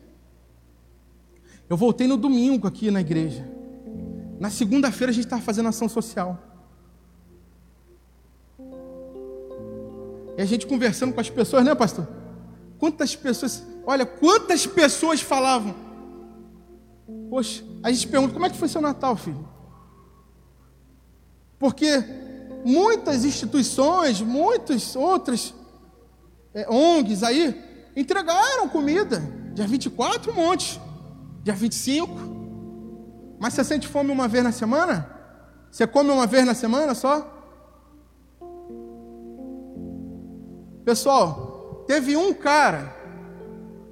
[1.69, 3.47] Eu voltei no domingo aqui na igreja.
[4.39, 6.39] Na segunda-feira a gente estava fazendo ação social.
[10.37, 12.07] E a gente conversando com as pessoas, né, pastor?
[12.77, 15.75] Quantas pessoas, olha, quantas pessoas falavam.
[17.29, 19.56] Poxa, a gente pergunta, como é que foi seu Natal, filho?
[21.59, 22.03] Porque
[22.63, 25.53] muitas instituições, muitas outras
[26.53, 29.21] é, ONGs aí, entregaram comida.
[29.53, 30.79] Dia 24, um monte.
[31.43, 32.37] Dia 25.
[33.39, 35.09] Mas você sente fome uma vez na semana?
[35.71, 37.35] Você come uma vez na semana só?
[40.83, 42.95] Pessoal, teve um cara,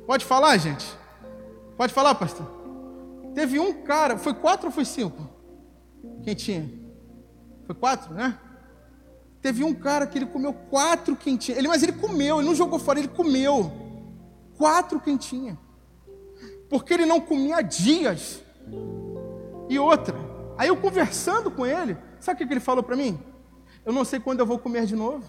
[0.08, 0.86] pode falar, gente?
[1.76, 2.50] Pode falar, pastor?
[3.34, 5.30] Teve um cara, foi quatro ou foi cinco?
[6.24, 6.85] Quem tinha?
[7.66, 8.38] Foi quatro, né?
[9.42, 11.60] Teve um cara que ele comeu quatro quentinhas.
[11.60, 13.72] Ele, mas ele comeu, ele não jogou fora, ele comeu
[14.58, 15.58] quatro quentinhas.
[16.70, 18.42] Porque ele não comia dias.
[19.70, 20.18] E outra.
[20.58, 23.20] Aí eu conversando com ele, sabe o que ele falou para mim?
[23.86, 25.24] Eu não sei quando eu vou comer de novo.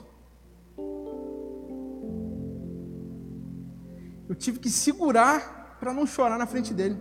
[4.28, 6.96] Eu tive que segurar para não chorar na frente dele.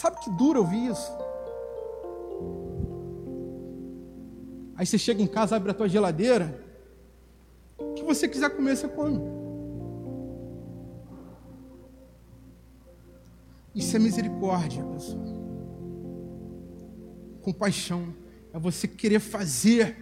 [0.00, 1.10] Sabe que duro ouvir isso?
[4.76, 6.64] Aí você chega em casa, abre a tua geladeira,
[7.76, 9.18] o que você quiser comer, você come.
[13.74, 15.24] Isso é misericórdia, pessoal.
[17.42, 18.14] Compaixão
[18.52, 19.96] é você querer fazer.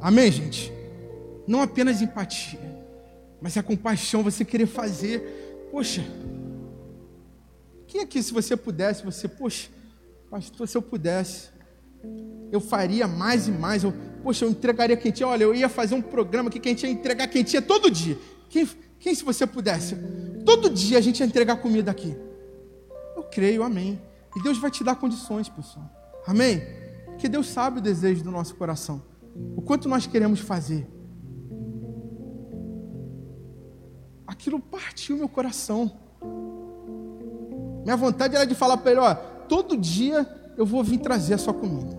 [0.00, 0.72] Amém, gente?
[1.48, 2.60] não apenas empatia,
[3.40, 5.68] mas a compaixão, você querer fazer.
[5.72, 6.04] Poxa,
[7.88, 9.68] quem aqui, se você pudesse, você, poxa,
[10.30, 11.48] pastor, se eu pudesse,
[12.52, 13.82] eu faria mais e mais.
[13.82, 15.26] Eu, poxa, eu entregaria quentinha.
[15.26, 18.16] Olha, eu ia fazer um programa que a gente ia entregar quentinha todo dia.
[18.48, 18.68] Quem,
[19.00, 19.96] quem, se você pudesse?
[20.44, 22.16] Todo dia a gente ia entregar comida aqui.
[23.16, 24.00] Eu creio, amém.
[24.36, 25.90] E Deus vai te dar condições, pessoal.
[26.26, 26.62] Amém?
[27.06, 29.02] Porque Deus sabe o desejo do nosso coração.
[29.56, 30.86] O quanto nós queremos fazer.
[34.38, 35.90] aquilo partiu meu coração.
[37.88, 39.14] Minha vontade era de falar para ele: ó,
[39.48, 41.96] todo dia eu vou vir trazer a sua comida.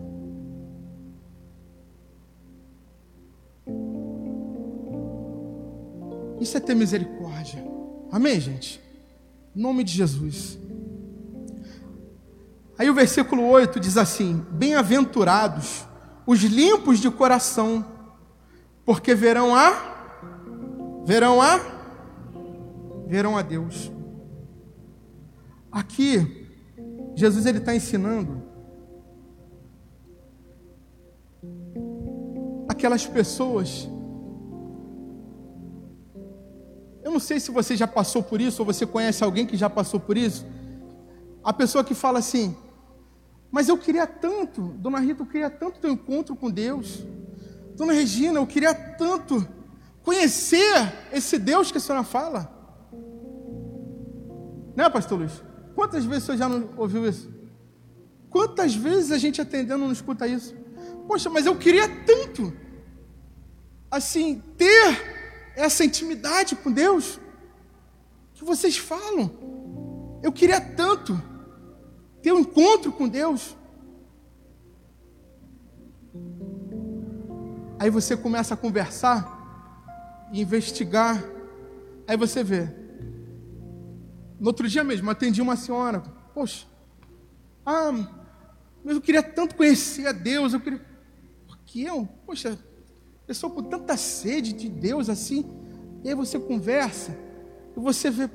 [6.40, 7.66] Isso é ter misericórdia.
[8.12, 8.80] Amém, gente?
[9.56, 10.60] Em nome de Jesus.
[12.78, 15.88] Aí o versículo 8 diz assim: Bem-aventurados
[16.24, 17.84] os limpos de coração,
[18.86, 21.60] porque verão a verão a
[23.08, 23.92] verão a Deus.
[25.72, 26.48] Aqui,
[27.16, 28.42] Jesus ele está ensinando
[32.68, 33.88] aquelas pessoas.
[37.04, 39.70] Eu não sei se você já passou por isso ou você conhece alguém que já
[39.70, 40.46] passou por isso.
[41.44, 42.56] A pessoa que fala assim:
[43.52, 47.04] mas eu queria tanto, Dona Rita, eu queria tanto ter um encontro com Deus.
[47.76, 49.48] Dona Regina, eu queria tanto
[50.04, 52.56] conhecer esse Deus que a senhora fala.
[54.76, 55.49] Né, pastor Luiz?
[55.80, 57.32] Quantas vezes você já não ouviu isso?
[58.30, 60.54] Quantas vezes a gente atendendo não escuta isso?
[61.08, 62.52] Poxa, mas eu queria tanto,
[63.90, 67.18] assim, ter essa intimidade com Deus
[68.34, 69.32] que vocês falam.
[70.22, 71.18] Eu queria tanto
[72.22, 73.56] ter um encontro com Deus.
[77.80, 81.24] Aí você começa a conversar investigar.
[82.06, 82.79] Aí você vê.
[84.40, 86.00] No outro dia mesmo, atendi uma senhora.
[86.34, 86.66] Poxa,
[87.66, 87.92] ah,
[88.84, 90.54] mas eu queria tanto conhecer a Deus.
[90.54, 90.82] Eu queria.
[91.46, 92.58] Porque eu, poxa,
[93.28, 95.46] pessoa com tanta sede de Deus assim.
[96.04, 97.16] E aí você conversa
[97.76, 98.30] e você vê.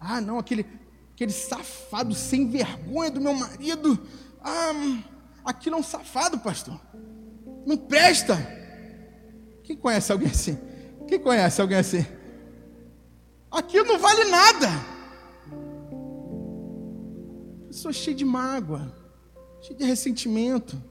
[0.00, 0.66] Ah, não, aquele,
[1.14, 3.98] aquele safado sem vergonha do meu marido.
[4.42, 4.72] Ah,
[5.44, 6.80] aquilo é um safado, pastor.
[7.64, 8.36] Não presta.
[9.62, 10.58] Quem conhece alguém assim?
[11.06, 12.04] Quem conhece alguém assim?
[13.50, 14.68] Aquilo não vale nada.
[17.68, 18.92] Pessoa cheia de mágoa,
[19.60, 20.82] cheia de ressentimento.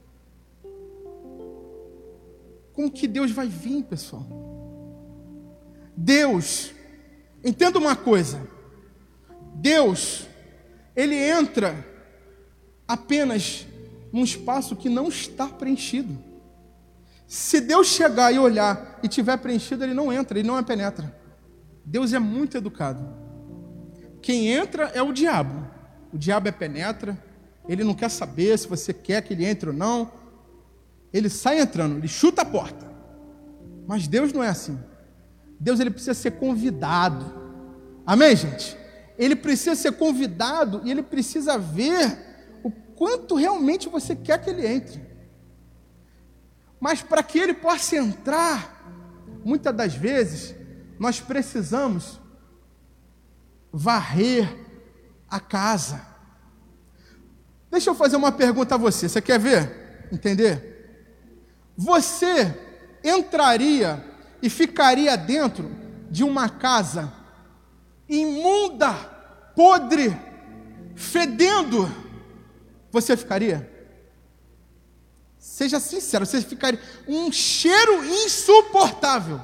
[2.72, 4.24] Como que Deus vai vir, pessoal?
[5.96, 6.72] Deus,
[7.44, 8.40] entenda uma coisa.
[9.54, 10.26] Deus,
[10.94, 11.84] ele entra
[12.86, 13.66] apenas
[14.12, 16.16] num espaço que não está preenchido.
[17.26, 21.17] Se Deus chegar e olhar e tiver preenchido, ele não entra, ele não penetra.
[21.88, 23.02] Deus é muito educado.
[24.20, 25.66] Quem entra é o diabo.
[26.12, 27.16] O diabo é penetra,
[27.66, 30.12] ele não quer saber se você quer que ele entre ou não.
[31.12, 32.86] Ele sai entrando, ele chuta a porta.
[33.86, 34.78] Mas Deus não é assim.
[35.58, 37.24] Deus ele precisa ser convidado.
[38.06, 38.76] Amém, gente?
[39.18, 42.18] Ele precisa ser convidado e ele precisa ver
[42.62, 45.00] o quanto realmente você quer que ele entre.
[46.78, 48.78] Mas para que ele possa entrar,
[49.42, 50.54] muitas das vezes,
[50.98, 52.20] nós precisamos
[53.72, 54.66] varrer
[55.28, 56.06] a casa.
[57.70, 59.08] Deixa eu fazer uma pergunta a você.
[59.08, 60.08] Você quer ver?
[60.10, 60.78] Entender?
[61.76, 62.58] Você
[63.04, 64.04] entraria
[64.42, 65.70] e ficaria dentro
[66.10, 67.12] de uma casa
[68.08, 68.92] imunda,
[69.54, 70.16] podre,
[70.96, 71.88] fedendo?
[72.90, 73.70] Você ficaria?
[75.38, 79.40] Seja sincero, você ficaria um cheiro insuportável.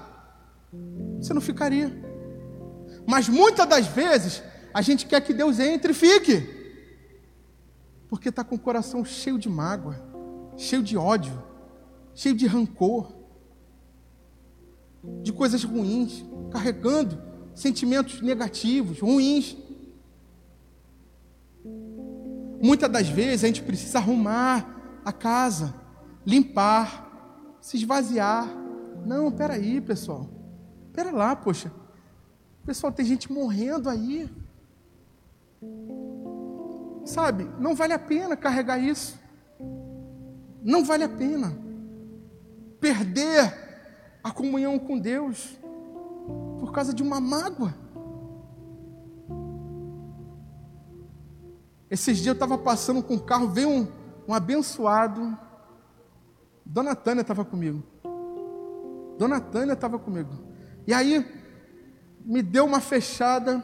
[1.24, 1.90] Você não ficaria.
[3.06, 4.42] Mas muitas das vezes
[4.74, 6.46] a gente quer que Deus entre e fique.
[8.10, 9.96] Porque está com o coração cheio de mágoa,
[10.58, 11.42] cheio de ódio,
[12.14, 13.10] cheio de rancor,
[15.22, 17.18] de coisas ruins, carregando
[17.54, 19.56] sentimentos negativos, ruins.
[22.60, 25.74] Muitas das vezes a gente precisa arrumar a casa,
[26.26, 28.46] limpar, se esvaziar.
[29.06, 30.34] Não, peraí, pessoal.
[30.94, 31.72] Pera lá, poxa.
[32.64, 34.30] Pessoal, tem gente morrendo aí.
[37.04, 39.18] Sabe, não vale a pena carregar isso.
[40.62, 41.54] Não vale a pena
[42.80, 43.52] perder
[44.22, 45.59] a comunhão com Deus
[46.61, 47.74] por causa de uma mágoa.
[51.90, 53.88] Esses dias eu estava passando com o carro, veio um,
[54.28, 55.37] um abençoado.
[56.64, 57.83] Dona Tânia estava comigo.
[59.18, 60.53] Dona Tânia estava comigo.
[60.87, 61.25] E aí,
[62.25, 63.62] me deu uma fechada.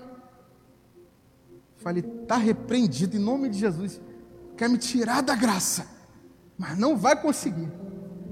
[1.76, 4.00] Falei, está repreendido em nome de Jesus.
[4.56, 5.86] Quer me tirar da graça,
[6.58, 7.70] mas não vai conseguir.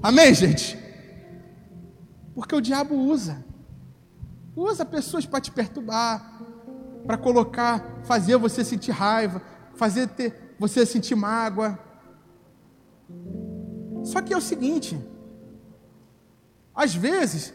[0.01, 0.77] Amém, gente?
[2.35, 3.43] Porque o diabo usa.
[4.55, 6.41] Usa pessoas para te perturbar,
[7.05, 9.41] para colocar, fazer você sentir raiva,
[9.73, 11.79] fazer ter, você sentir mágoa.
[14.03, 14.99] Só que é o seguinte:
[16.75, 17.53] às vezes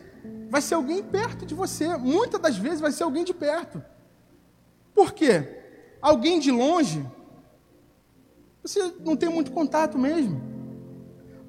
[0.50, 3.82] vai ser alguém perto de você, muitas das vezes vai ser alguém de perto.
[4.94, 5.62] Por quê?
[6.00, 7.04] Alguém de longe,
[8.62, 10.40] você não tem muito contato mesmo.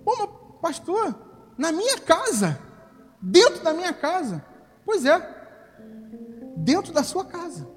[0.04, 0.30] Pô, mas,
[0.62, 1.16] pastor,
[1.58, 2.60] na minha casa,
[3.22, 4.44] dentro da minha casa.
[4.86, 5.18] Pois é,
[6.58, 7.68] dentro da sua casa.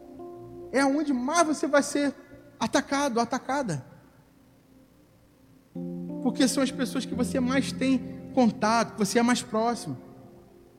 [0.72, 2.14] É onde mais você vai ser
[2.58, 3.84] atacado, atacada.
[6.22, 9.96] Porque são as pessoas que você mais tem contato, que você é mais próximo.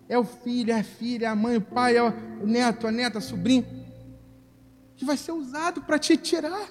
[0.09, 2.11] É o filho, é a filha, é a mãe, o pai, é o
[2.45, 3.63] neto, a neta, sobrinho.
[4.95, 6.67] Que vai ser usado para te tirar.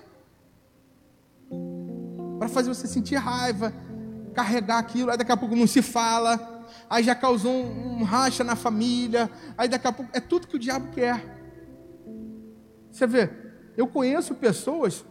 [2.40, 3.72] Para fazer você sentir raiva,
[4.34, 8.42] carregar aquilo, aí daqui a pouco não se fala, aí já causou um, um racha
[8.42, 11.38] na família, aí daqui a pouco é tudo que o diabo quer.
[12.90, 13.30] Você vê,
[13.76, 15.04] eu conheço pessoas,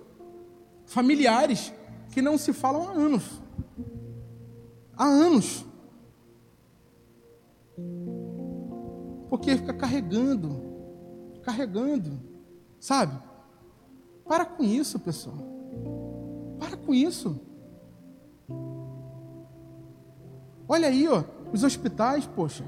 [0.86, 1.73] familiares,
[2.11, 3.23] que não se falam há anos.
[4.97, 5.66] Há anos.
[9.30, 10.61] Porque fica carregando,
[11.43, 12.19] carregando,
[12.80, 13.17] sabe?
[14.25, 15.38] Para com isso, pessoal.
[16.59, 17.39] Para com isso.
[20.67, 21.23] Olha aí, ó,
[21.53, 22.63] os hospitais, poxa.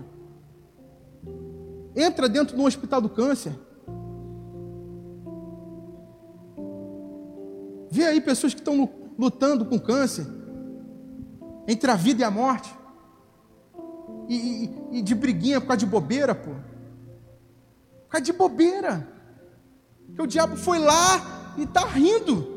[1.95, 3.53] Entra dentro de um hospital do câncer.
[7.91, 10.25] Vê aí pessoas que estão lutando com câncer,
[11.67, 12.73] entre a vida e a morte,
[14.29, 16.51] e, e, de briguinha por causa de bobeira, pô.
[16.51, 19.07] Por causa de bobeira.
[20.15, 22.47] Que o diabo foi lá e está rindo.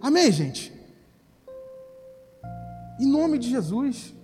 [0.00, 0.72] Amém, gente?
[2.98, 4.14] Em nome de Jesus.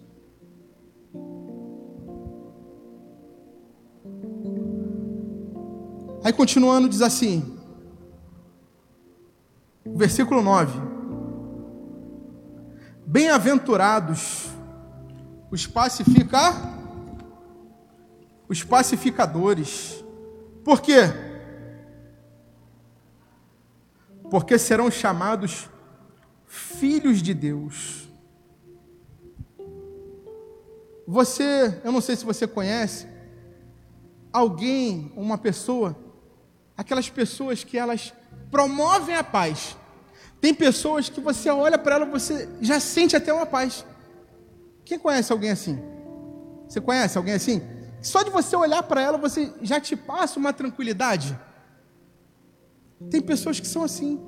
[6.24, 7.58] Aí continuando, diz assim:
[9.84, 10.80] versículo 9:
[13.06, 14.55] Bem-aventurados
[15.56, 16.52] os pacificar,
[18.46, 20.04] os pacificadores.
[20.62, 21.00] Por quê?
[24.30, 25.70] Porque serão chamados
[26.44, 28.06] filhos de Deus.
[31.08, 33.06] Você, eu não sei se você conhece
[34.30, 35.96] alguém, uma pessoa,
[36.76, 38.12] aquelas pessoas que elas
[38.50, 39.74] promovem a paz.
[40.38, 43.86] Tem pessoas que você olha para ela, você já sente até uma paz.
[44.86, 45.78] Quem conhece alguém assim?
[46.68, 47.60] Você conhece alguém assim?
[48.00, 51.36] Só de você olhar para ela, você já te passa uma tranquilidade.
[53.10, 54.24] Tem pessoas que são assim.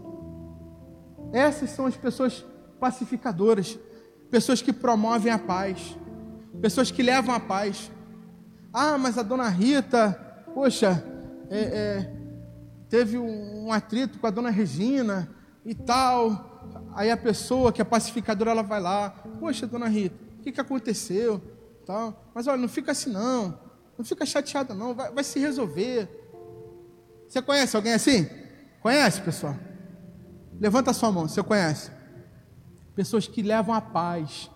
[1.32, 2.44] Essas são as pessoas
[2.80, 3.78] pacificadoras,
[4.30, 5.96] pessoas que promovem a paz,
[6.60, 7.88] pessoas que levam a paz.
[8.72, 10.12] Ah, mas a dona Rita,
[10.52, 11.04] poxa,
[11.48, 12.12] é, é,
[12.88, 15.28] teve um atrito com a dona Regina
[15.64, 16.48] e tal.
[16.96, 21.40] Aí a pessoa que é pacificadora, ela vai lá, poxa, dona Rita, que, que aconteceu?
[21.86, 22.30] Tal.
[22.34, 23.58] Mas olha, não fica assim não,
[23.96, 26.08] não fica chateada não, vai, vai se resolver.
[27.28, 28.28] Você conhece alguém assim?
[28.80, 29.56] Conhece, pessoal?
[30.60, 31.90] Levanta a sua mão, você conhece?
[32.94, 34.50] Pessoas que levam a paz.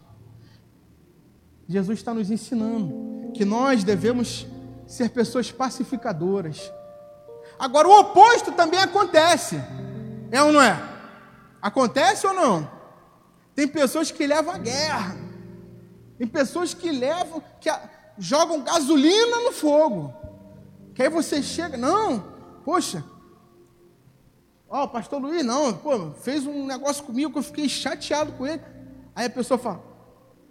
[1.68, 4.46] Jesus está nos ensinando que nós devemos
[4.86, 6.72] ser pessoas pacificadoras
[7.62, 9.62] Agora, o oposto também acontece.
[10.32, 10.76] É ou não é?
[11.60, 12.68] Acontece ou não?
[13.54, 15.16] Tem pessoas que levam a guerra.
[16.22, 17.68] Tem pessoas que levam, que
[18.16, 20.14] jogam gasolina no fogo.
[20.94, 22.32] Que aí você chega, não,
[22.64, 23.02] poxa,
[24.70, 28.46] ó, oh, pastor Luiz, não, pô, fez um negócio comigo que eu fiquei chateado com
[28.46, 28.62] ele.
[29.16, 29.82] Aí a pessoa fala,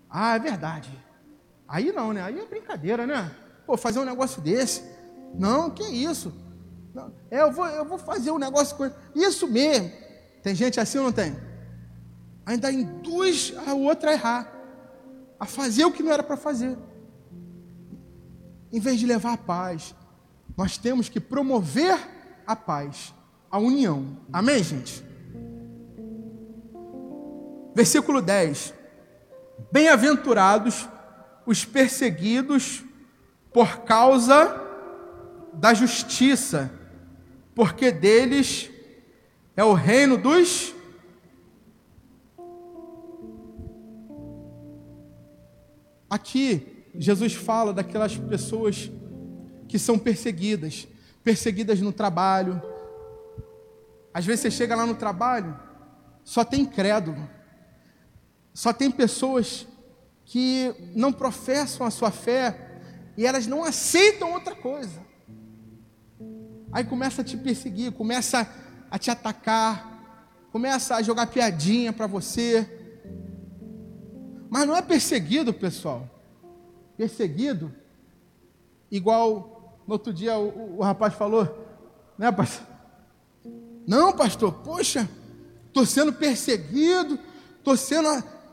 [0.09, 0.89] ah, é verdade.
[1.65, 2.21] Aí não, né?
[2.21, 3.33] Aí é brincadeira, né?
[3.65, 4.83] Pô, fazer um negócio desse.
[5.35, 6.33] Não, que isso?
[6.93, 8.95] Não, é, eu, vou, eu vou fazer um negócio com ele.
[9.15, 9.89] Isso mesmo.
[10.43, 11.33] Tem gente assim ou não tem?
[12.45, 14.60] Ainda induz a outra a errar,
[15.41, 16.77] a fazer o que não era para fazer.
[18.71, 19.95] Em vez de levar a paz,
[20.55, 21.97] nós temos que promover
[22.45, 23.11] a paz,
[23.49, 24.19] a união.
[24.31, 25.03] Amém, gente?
[27.73, 28.71] Versículo 10:
[29.71, 30.87] Bem-aventurados
[31.43, 32.83] os perseguidos
[33.51, 34.61] por causa
[35.53, 36.71] da justiça
[37.55, 38.69] porque deles
[39.57, 40.73] é o reino dos
[46.11, 48.91] Aqui Jesus fala daquelas pessoas
[49.65, 50.85] que são perseguidas,
[51.23, 52.61] perseguidas no trabalho.
[54.13, 55.57] Às vezes você chega lá no trabalho,
[56.25, 57.29] só tem crédulo.
[58.53, 59.65] Só tem pessoas
[60.25, 62.81] que não professam a sua fé
[63.15, 64.99] e elas não aceitam outra coisa.
[66.73, 68.45] Aí começa a te perseguir, começa
[68.89, 72.80] a te atacar, começa a jogar piadinha para você.
[74.51, 76.05] Mas não é perseguido, pessoal.
[76.97, 77.73] Perseguido,
[78.91, 81.47] igual no outro dia o, o rapaz falou,
[82.17, 82.67] né, pastor?
[83.87, 85.09] Não, pastor, poxa,
[85.67, 87.17] estou sendo perseguido,
[87.57, 88.09] estou sendo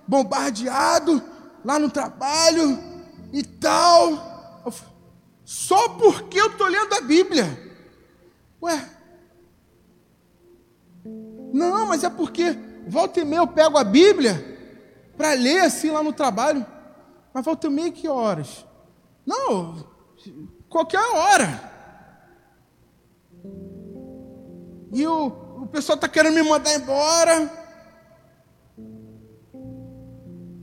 [0.07, 1.21] bombardeado
[1.65, 2.79] lá no trabalho
[3.33, 4.63] e tal.
[5.45, 7.75] Só porque eu estou lendo a Bíblia.
[8.63, 8.89] Ué?
[11.53, 14.58] Não, mas é porque volta e meia eu pego a Bíblia
[15.19, 16.65] para ler assim lá no trabalho.
[17.35, 18.65] Mas volta e meia que horas?
[19.27, 19.85] Não,
[20.69, 21.69] qualquer hora.
[24.93, 25.27] E o,
[25.63, 27.51] o pessoal está querendo me mandar embora.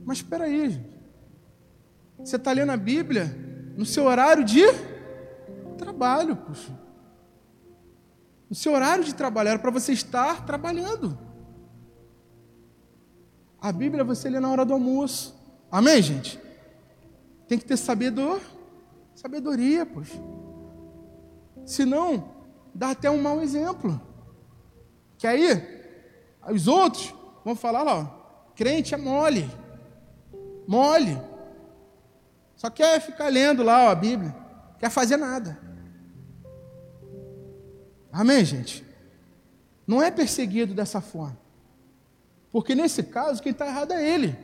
[0.04, 0.96] Mas espera aí, gente.
[2.18, 3.36] Você está lendo a Bíblia
[3.76, 4.62] no seu horário de
[5.76, 6.72] trabalho, puxa.
[8.48, 11.25] No seu horário de trabalho era para você estar trabalhando.
[13.66, 15.34] A Bíblia você lê na hora do almoço.
[15.72, 16.40] Amém, gente?
[17.48, 18.40] Tem que ter sabedor,
[19.12, 20.16] sabedoria, poxa.
[21.64, 22.30] Senão,
[22.72, 24.00] dá até um mau exemplo.
[25.18, 25.90] Que aí,
[26.48, 27.12] os outros
[27.44, 28.04] vão falar ó,
[28.54, 29.50] crente é mole.
[30.68, 31.20] Mole.
[32.54, 34.32] Só quer ficar lendo lá ó, a Bíblia.
[34.78, 35.58] Quer fazer nada.
[38.12, 38.86] Amém, gente?
[39.84, 41.45] Não é perseguido dessa forma.
[42.56, 44.34] Porque nesse caso, quem está errado é ele.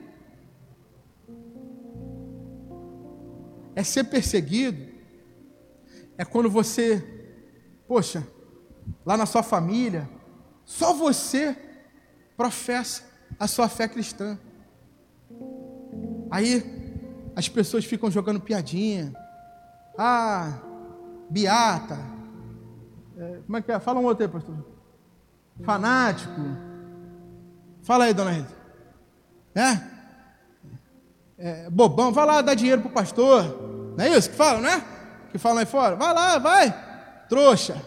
[3.75, 4.93] É ser perseguido.
[6.19, 7.03] É quando você,
[7.89, 8.29] poxa,
[9.03, 10.07] lá na sua família,
[10.63, 11.57] só você
[12.37, 13.05] professa
[13.41, 14.39] a sua fé cristã.
[16.31, 19.15] Aí as pessoas ficam jogando piadinha.
[19.97, 20.61] Ah,
[21.31, 21.99] beata.
[23.17, 23.81] É, como é que é?
[23.81, 24.67] Fala um outro aí, pastor.
[25.63, 26.72] Fanático.
[27.83, 28.55] Fala aí, dona Rita.
[29.55, 29.81] É?
[31.37, 31.71] é?
[31.71, 32.13] Bobão.
[32.13, 33.95] Vai lá dar dinheiro pro pastor.
[33.97, 34.83] Não é isso que falam, né?
[35.31, 35.97] Que falam aí fora.
[35.97, 37.27] Vai lá, vai.
[37.29, 37.83] Trouxa.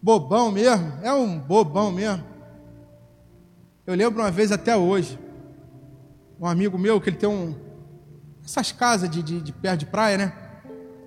[0.00, 0.92] Bobão mesmo.
[1.02, 2.24] É um bobão mesmo.
[3.86, 5.18] Eu lembro uma vez até hoje.
[6.40, 7.54] Um amigo meu que ele tem um,
[8.44, 10.32] essas casas de, de, de perto de praia, né?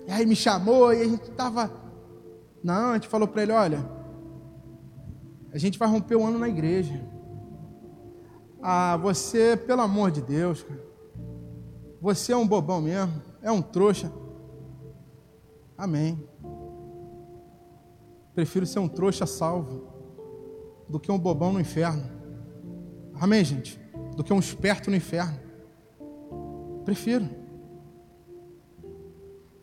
[0.06, 1.72] E aí me chamou e a gente tava.
[2.62, 3.88] Não, a gente falou para ele: olha,
[5.52, 7.11] a gente vai romper o ano na igreja.
[8.62, 10.86] Ah, você, pelo amor de Deus, cara,
[12.00, 14.12] você é um bobão mesmo, é um trouxa.
[15.76, 16.28] Amém.
[18.34, 19.88] Prefiro ser um trouxa salvo
[20.88, 22.08] do que um bobão no inferno.
[23.20, 23.80] Amém, gente?
[24.16, 25.38] Do que um esperto no inferno.
[26.84, 27.28] Prefiro.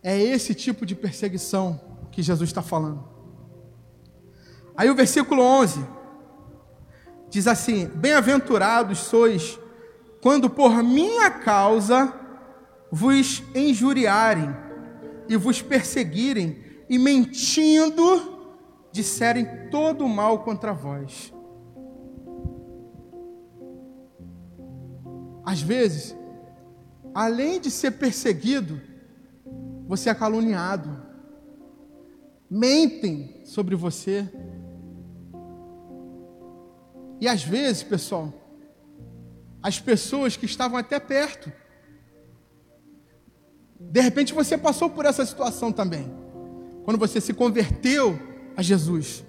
[0.03, 1.79] É esse tipo de perseguição
[2.11, 3.03] que Jesus está falando.
[4.75, 5.98] Aí o versículo 11
[7.29, 9.59] diz assim: Bem-aventurados sois
[10.21, 12.13] quando por minha causa
[12.91, 14.55] vos injuriarem
[15.27, 16.57] e vos perseguirem
[16.89, 18.39] e mentindo
[18.91, 21.31] disserem todo o mal contra vós.
[25.45, 26.15] Às vezes,
[27.13, 28.81] além de ser perseguido,
[29.87, 31.07] você é caluniado.
[32.49, 34.27] Mentem sobre você.
[37.19, 38.33] E às vezes, pessoal,
[39.61, 41.51] as pessoas que estavam até perto,
[43.79, 46.11] de repente você passou por essa situação também.
[46.83, 48.17] Quando você se converteu
[48.55, 49.23] a Jesus.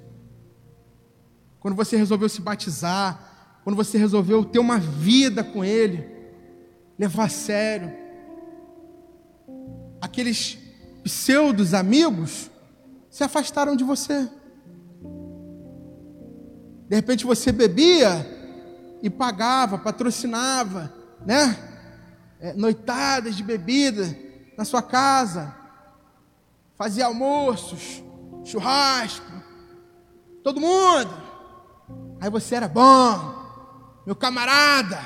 [1.58, 6.20] Quando você resolveu se batizar, quando você resolveu ter uma vida com Ele
[6.98, 7.92] levar a sério.
[10.00, 10.58] Aqueles
[11.02, 12.50] pseudos amigos
[13.10, 14.28] se afastaram de você.
[16.90, 18.26] De repente você bebia
[19.00, 20.92] e pagava, patrocinava,
[21.24, 21.56] né?
[22.40, 24.12] É, noitadas de bebida
[24.58, 25.54] na sua casa,
[26.76, 28.02] fazia almoços,
[28.44, 29.30] churrasco,
[30.42, 31.14] todo mundo.
[32.20, 34.98] Aí você era bom, meu camarada,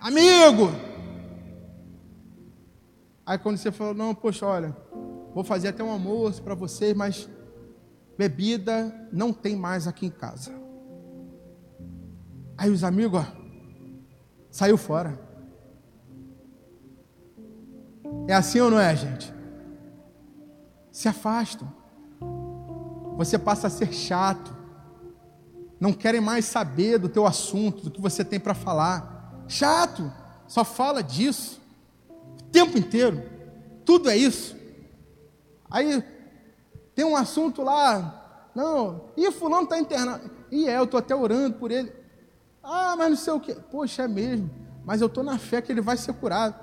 [0.00, 0.72] amigo.
[3.24, 4.76] Aí quando você falou, não, poxa, olha,
[5.32, 7.28] vou fazer até um almoço para vocês, mas
[8.18, 10.71] bebida não tem mais aqui em casa.
[12.56, 13.26] Aí os amigos, ó,
[14.50, 15.18] saiu fora.
[18.28, 19.32] É assim ou não é, gente?
[20.90, 21.72] Se afastam.
[23.16, 24.56] Você passa a ser chato.
[25.80, 29.44] Não querem mais saber do teu assunto, do que você tem para falar.
[29.48, 30.12] Chato.
[30.46, 31.62] Só fala disso
[32.52, 33.22] tempo inteiro.
[33.84, 34.54] Tudo é isso.
[35.70, 36.04] Aí
[36.94, 40.30] tem um assunto lá, não, e fulano está internado.
[40.50, 41.90] E é, eu estou até orando por ele.
[42.62, 43.54] Ah, mas não sei o que.
[43.54, 44.50] Poxa, é mesmo.
[44.84, 46.54] Mas eu estou na fé que ele vai ser curado.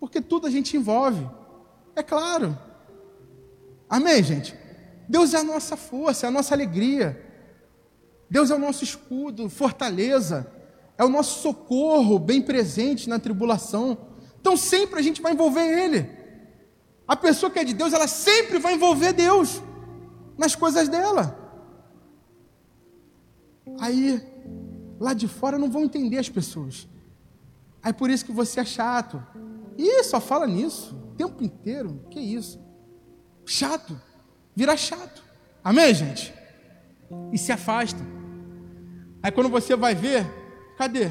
[0.00, 1.28] Porque tudo a gente envolve.
[1.94, 2.56] É claro.
[3.88, 4.54] Amém, gente?
[5.08, 7.24] Deus é a nossa força, é a nossa alegria.
[8.30, 10.58] Deus é o nosso escudo, fortaleza
[10.98, 13.96] é o nosso socorro bem presente na tribulação.
[14.40, 16.10] Então sempre a gente vai envolver Ele.
[17.06, 19.62] A pessoa que é de Deus, ela sempre vai envolver Deus
[20.36, 21.47] nas coisas dela.
[23.78, 24.22] Aí,
[24.98, 26.88] lá de fora não vão entender as pessoas.
[27.82, 29.22] Aí por isso que você é chato.
[29.76, 32.04] Ih, só fala nisso o tempo inteiro.
[32.10, 32.60] Que isso?
[33.46, 34.00] Chato.
[34.54, 35.22] Vira chato.
[35.62, 36.34] Amém, gente?
[37.32, 38.00] E se afasta.
[39.22, 40.26] Aí quando você vai ver,
[40.78, 41.10] Cadê?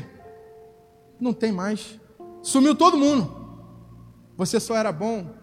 [1.19, 1.99] Não tem mais.
[2.41, 3.35] Sumiu todo mundo.
[4.37, 5.35] Você só era bom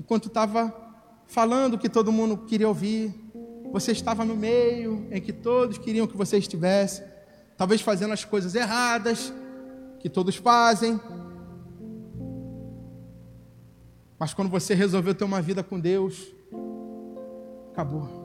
[0.00, 0.74] enquanto estava
[1.28, 3.14] falando o que todo mundo queria ouvir.
[3.72, 7.02] Você estava no meio em que todos queriam que você estivesse.
[7.56, 9.32] Talvez fazendo as coisas erradas
[9.98, 11.00] que todos fazem.
[14.18, 16.32] Mas quando você resolveu ter uma vida com Deus,
[17.72, 18.22] acabou.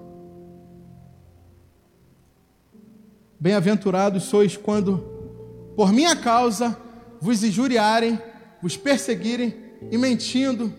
[3.39, 4.97] Bem-aventurados sois quando,
[5.75, 6.77] por minha causa,
[7.21, 8.19] vos injuriarem,
[8.61, 9.55] vos perseguirem
[9.89, 10.73] e mentindo,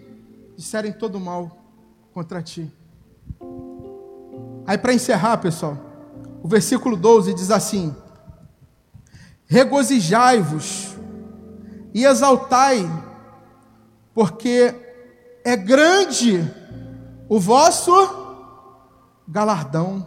[0.57, 1.57] disserem todo mal
[2.13, 2.71] contra ti.
[4.69, 5.79] Aí, para encerrar, pessoal,
[6.43, 7.97] o versículo 12 diz assim:
[9.47, 10.95] Regozijai-vos
[11.95, 12.87] e exaltai,
[14.13, 14.75] porque
[15.43, 16.47] é grande
[17.31, 17.91] o vosso
[19.27, 20.07] galardão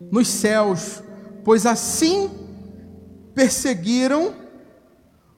[0.00, 1.00] nos céus,
[1.44, 2.28] pois assim
[3.36, 4.34] perseguiram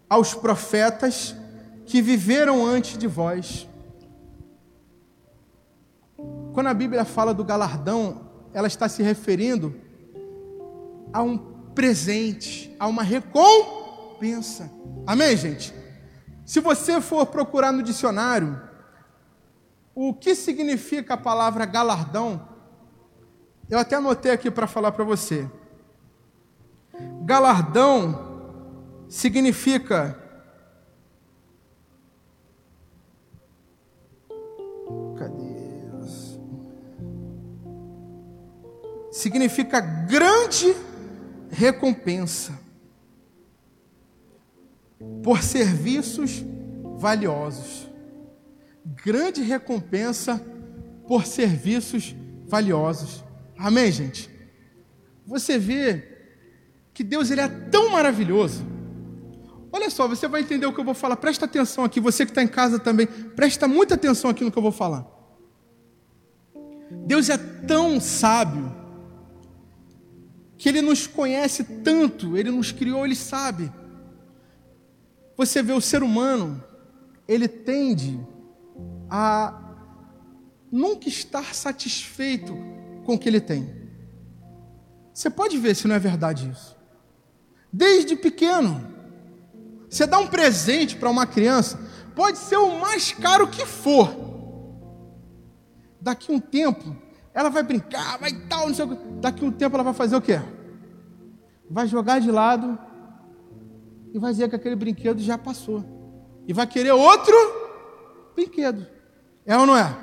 [0.08, 1.36] aos profetas
[1.84, 3.68] que viveram antes de vós.
[6.52, 9.74] Quando a Bíblia fala do galardão, ela está se referindo
[11.12, 11.38] a um
[11.74, 14.70] presente, a uma recompensa.
[15.06, 15.74] Amém, gente?
[16.44, 18.60] Se você for procurar no dicionário,
[19.94, 22.48] o que significa a palavra galardão,
[23.68, 25.48] eu até anotei aqui para falar para você.
[27.22, 28.28] Galardão
[29.08, 30.19] significa
[39.10, 40.74] Significa grande
[41.50, 42.58] recompensa
[45.22, 46.44] por serviços
[46.96, 47.88] valiosos.
[49.04, 50.44] Grande recompensa
[51.06, 52.14] por serviços
[52.46, 53.24] valiosos.
[53.58, 54.30] Amém, gente?
[55.26, 56.08] Você vê
[56.92, 58.64] que Deus ele é tão maravilhoso.
[59.72, 61.16] Olha só, você vai entender o que eu vou falar.
[61.16, 64.58] Presta atenção aqui, você que está em casa também, presta muita atenção aqui no que
[64.58, 65.06] eu vou falar.
[67.06, 68.69] Deus é tão sábio
[70.60, 73.72] que Ele nos conhece tanto, Ele nos criou, Ele sabe.
[75.34, 76.62] Você vê o ser humano,
[77.26, 78.20] ele tende
[79.08, 79.58] a
[80.70, 82.54] nunca estar satisfeito
[83.06, 83.72] com o que ele tem.
[85.14, 86.76] Você pode ver se não é verdade isso.
[87.72, 88.86] Desde pequeno,
[89.88, 91.80] você dá um presente para uma criança,
[92.14, 94.14] pode ser o mais caro que for.
[96.00, 96.94] Daqui um tempo,
[97.32, 99.04] ela vai brincar, vai tal, não sei o que.
[99.20, 100.40] Daqui um tempo ela vai fazer o quê?
[101.70, 102.78] Vai jogar de lado
[104.12, 105.84] e vai dizer que aquele brinquedo já passou.
[106.46, 107.34] E vai querer outro
[108.34, 108.86] brinquedo.
[109.46, 109.96] É ou não é?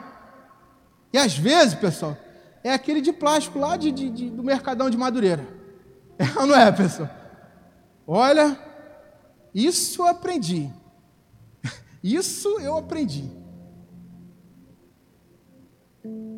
[1.11, 2.17] E às vezes, pessoal,
[2.63, 5.47] é aquele de plástico lá de, de, de, do Mercadão de Madureira.
[6.19, 7.07] É ou não é, pessoal?
[8.07, 8.57] Olha,
[9.53, 10.67] isso eu aprendi.
[12.01, 13.29] Isso eu aprendi.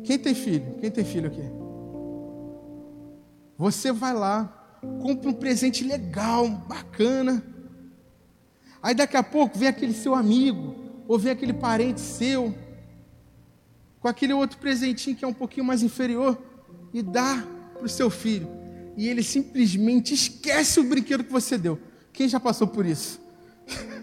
[0.04, 0.76] Quem tem filho?
[0.80, 1.42] Quem tem filho aqui?
[3.56, 7.44] Você vai lá, compra um presente legal, bacana.
[8.82, 10.74] Aí daqui a pouco vem aquele seu amigo,
[11.06, 12.54] ou vem aquele parente seu
[14.00, 16.38] com aquele outro presentinho que é um pouquinho mais inferior
[16.92, 18.48] e dá para o seu filho.
[18.96, 21.78] E ele simplesmente esquece o brinquedo que você deu.
[22.12, 23.20] Quem já passou por isso?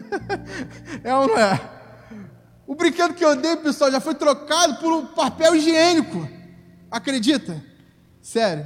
[1.03, 1.76] é ou não é?
[2.77, 6.29] Brinquedo que eu dei, pessoal, já foi trocado por um papel higiênico.
[6.91, 7.61] Acredita?
[8.21, 8.65] Sério.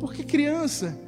[0.00, 0.98] Porque criança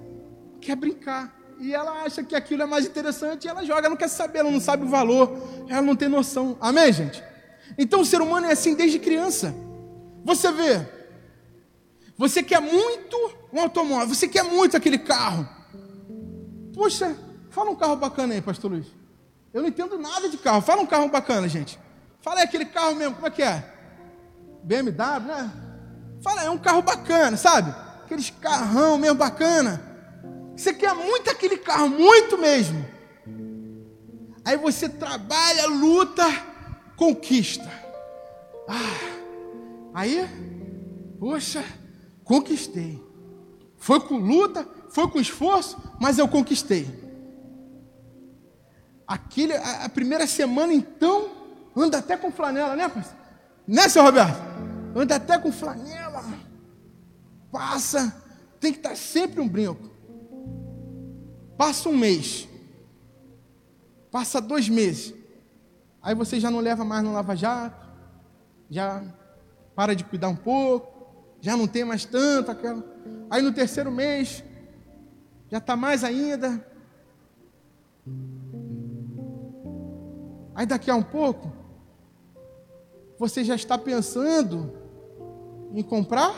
[0.61, 1.37] quer brincar.
[1.59, 4.51] E ela acha que aquilo é mais interessante e ela joga, não quer saber, ela
[4.51, 6.57] não sabe o valor, ela não tem noção.
[6.61, 7.23] Amém, gente?
[7.77, 9.55] Então o ser humano é assim desde criança.
[10.25, 10.87] Você vê,
[12.17, 13.17] você quer muito
[13.53, 15.49] um automóvel, você quer muito aquele carro.
[16.75, 17.17] Poxa,
[17.51, 18.87] fala um carro bacana aí, pastor Luiz.
[19.53, 20.63] Eu não entendo nada de carro.
[20.63, 21.79] Fala um carro bacana, gente.
[22.21, 23.65] Fala aquele carro mesmo, como é que é?
[24.63, 25.53] BMW, né?
[26.23, 27.75] Fala, é um carro bacana, sabe?
[28.05, 29.83] Aqueles carrão mesmo bacana.
[30.57, 32.87] Você quer muito aquele carro, muito mesmo.
[34.45, 36.25] Aí você trabalha, luta,
[36.97, 37.69] conquista.
[38.69, 40.29] Ah, aí,
[41.19, 41.65] poxa,
[42.25, 43.03] conquistei.
[43.77, 47.02] Foi com luta, foi com esforço, mas eu conquistei.
[49.13, 51.31] Aquele, a, a primeira semana, então,
[51.77, 53.19] anda até com flanela, né, parceiro?
[53.69, 54.41] Né, seu Roberto?
[54.97, 56.25] Anda até com flanela.
[57.51, 58.17] Passa,
[58.59, 59.91] tem que estar sempre um brinco.
[61.59, 62.49] Passa um mês.
[64.11, 65.13] Passa dois meses.
[66.01, 67.87] Aí você já não leva mais no lava-jato,
[68.71, 69.05] já
[69.77, 72.83] para de cuidar um pouco, já não tem mais tanto aquela.
[73.29, 74.43] Aí no terceiro mês,
[75.51, 76.67] Já está mais ainda.
[80.55, 81.51] Aí daqui a um pouco,
[83.19, 84.73] você já está pensando
[85.73, 86.35] em comprar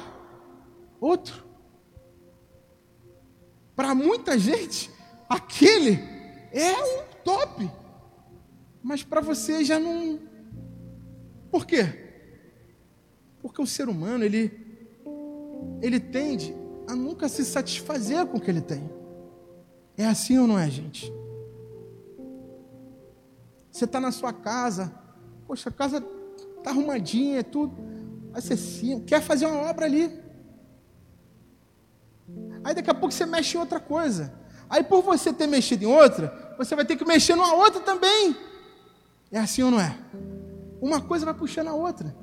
[1.01, 1.45] outro.
[3.75, 4.91] Para muita gente,
[5.29, 5.99] aquele
[6.53, 7.71] é um top.
[8.83, 10.21] Mas para você já não.
[11.51, 11.85] Por quê?
[13.41, 14.53] Porque o ser humano, ele,
[15.83, 16.55] ele tende
[16.87, 18.89] a nunca se satisfazer com o que ele tem.
[19.97, 21.13] É assim ou não é, gente?
[23.75, 24.95] Você está na sua casa,
[25.49, 25.97] poxa, a casa
[26.59, 27.77] está arrumadinha, é tudo.
[28.33, 30.17] Aí você sim, quer fazer uma obra ali.
[32.63, 34.33] Aí daqui a pouco você mexe em outra coisa.
[34.71, 38.37] Aí por você ter mexido em outra, você vai ter que mexer numa outra também.
[39.33, 39.99] É assim ou não é?
[40.81, 42.15] Uma coisa vai puxando a outra.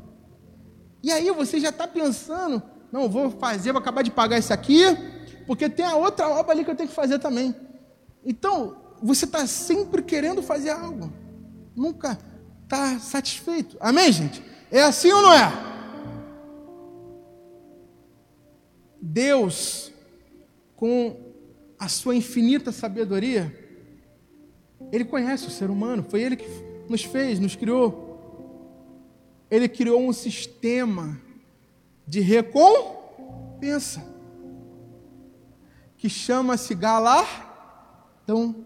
[1.04, 4.84] E aí você já está pensando, não, vou fazer, vou acabar de pagar isso aqui,
[5.46, 7.54] porque tem a outra obra ali que eu tenho que fazer também.
[8.24, 11.12] Então, você está sempre querendo fazer algo,
[11.76, 12.18] nunca
[12.64, 13.78] está satisfeito.
[13.80, 14.44] Amém, gente?
[14.70, 15.52] É assim ou não é?
[19.02, 19.92] Deus,
[20.76, 21.34] com
[21.80, 23.58] a sua infinita sabedoria,
[24.92, 26.48] Ele conhece o ser humano, foi Ele que
[26.88, 28.12] nos fez, nos criou
[29.52, 31.22] ele criou um sistema
[32.08, 34.02] de recompensa
[35.98, 38.66] que chama-se galardão.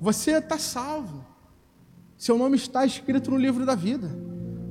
[0.00, 1.24] Você está salvo.
[2.16, 4.10] Seu nome está escrito no livro da vida.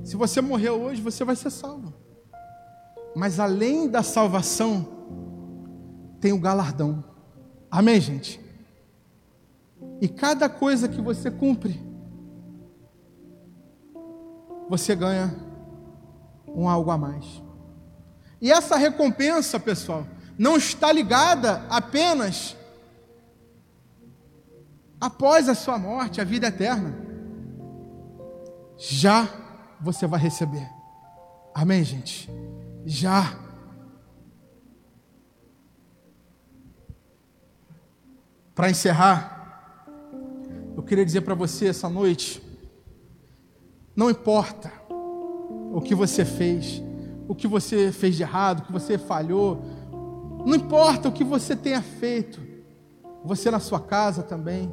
[0.04, 1.94] Se você morrer hoje, você vai ser salvo.
[3.16, 4.88] Mas além da salvação,
[6.20, 7.04] tem o galardão.
[7.70, 8.40] Amém, gente?
[10.02, 11.82] E cada coisa que você cumpre,
[14.70, 15.36] você ganha
[16.48, 17.42] um algo a mais.
[18.42, 20.06] E essa recompensa, pessoal,
[20.38, 22.56] não está ligada apenas
[25.00, 26.96] após a sua morte, a vida eterna.
[28.78, 29.28] Já
[29.80, 30.70] você vai receber.
[31.54, 32.30] Amém, gente?
[32.86, 33.38] Já.
[38.54, 39.86] Para encerrar,
[40.76, 42.41] eu queria dizer para você essa noite
[43.96, 44.72] não importa
[45.74, 46.84] o que você fez,
[47.28, 49.62] o que você fez de errado, o que você falhou,
[50.46, 52.39] não importa o que você tenha feito,
[53.24, 54.72] você na sua casa também.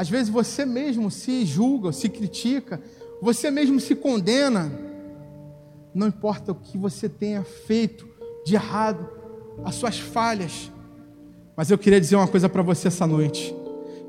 [0.00, 2.80] Às vezes você mesmo se julga, se critica,
[3.20, 4.72] você mesmo se condena.
[5.94, 8.08] Não importa o que você tenha feito
[8.42, 9.06] de errado,
[9.62, 10.72] as suas falhas.
[11.54, 13.54] Mas eu queria dizer uma coisa para você essa noite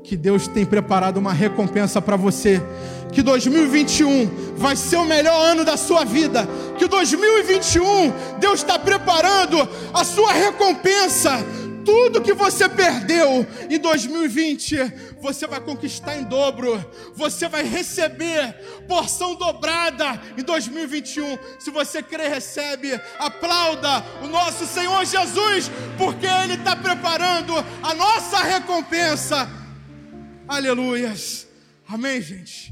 [0.02, 2.60] que Deus tem preparado uma recompensa para você.
[3.12, 6.48] Que 2021 vai ser o melhor ano da sua vida.
[6.78, 11.38] Que 2021 Deus está preparando a sua recompensa.
[11.84, 14.76] Tudo que você perdeu em 2020,
[15.20, 16.84] você vai conquistar em dobro.
[17.14, 18.54] Você vai receber
[18.88, 21.38] porção dobrada em 2021.
[21.58, 23.00] Se você crer, recebe.
[23.18, 27.52] Aplauda o nosso Senhor Jesus, porque Ele está preparando
[27.82, 29.62] a nossa recompensa
[30.52, 31.46] Aleluias.
[31.88, 32.71] Amém, gente?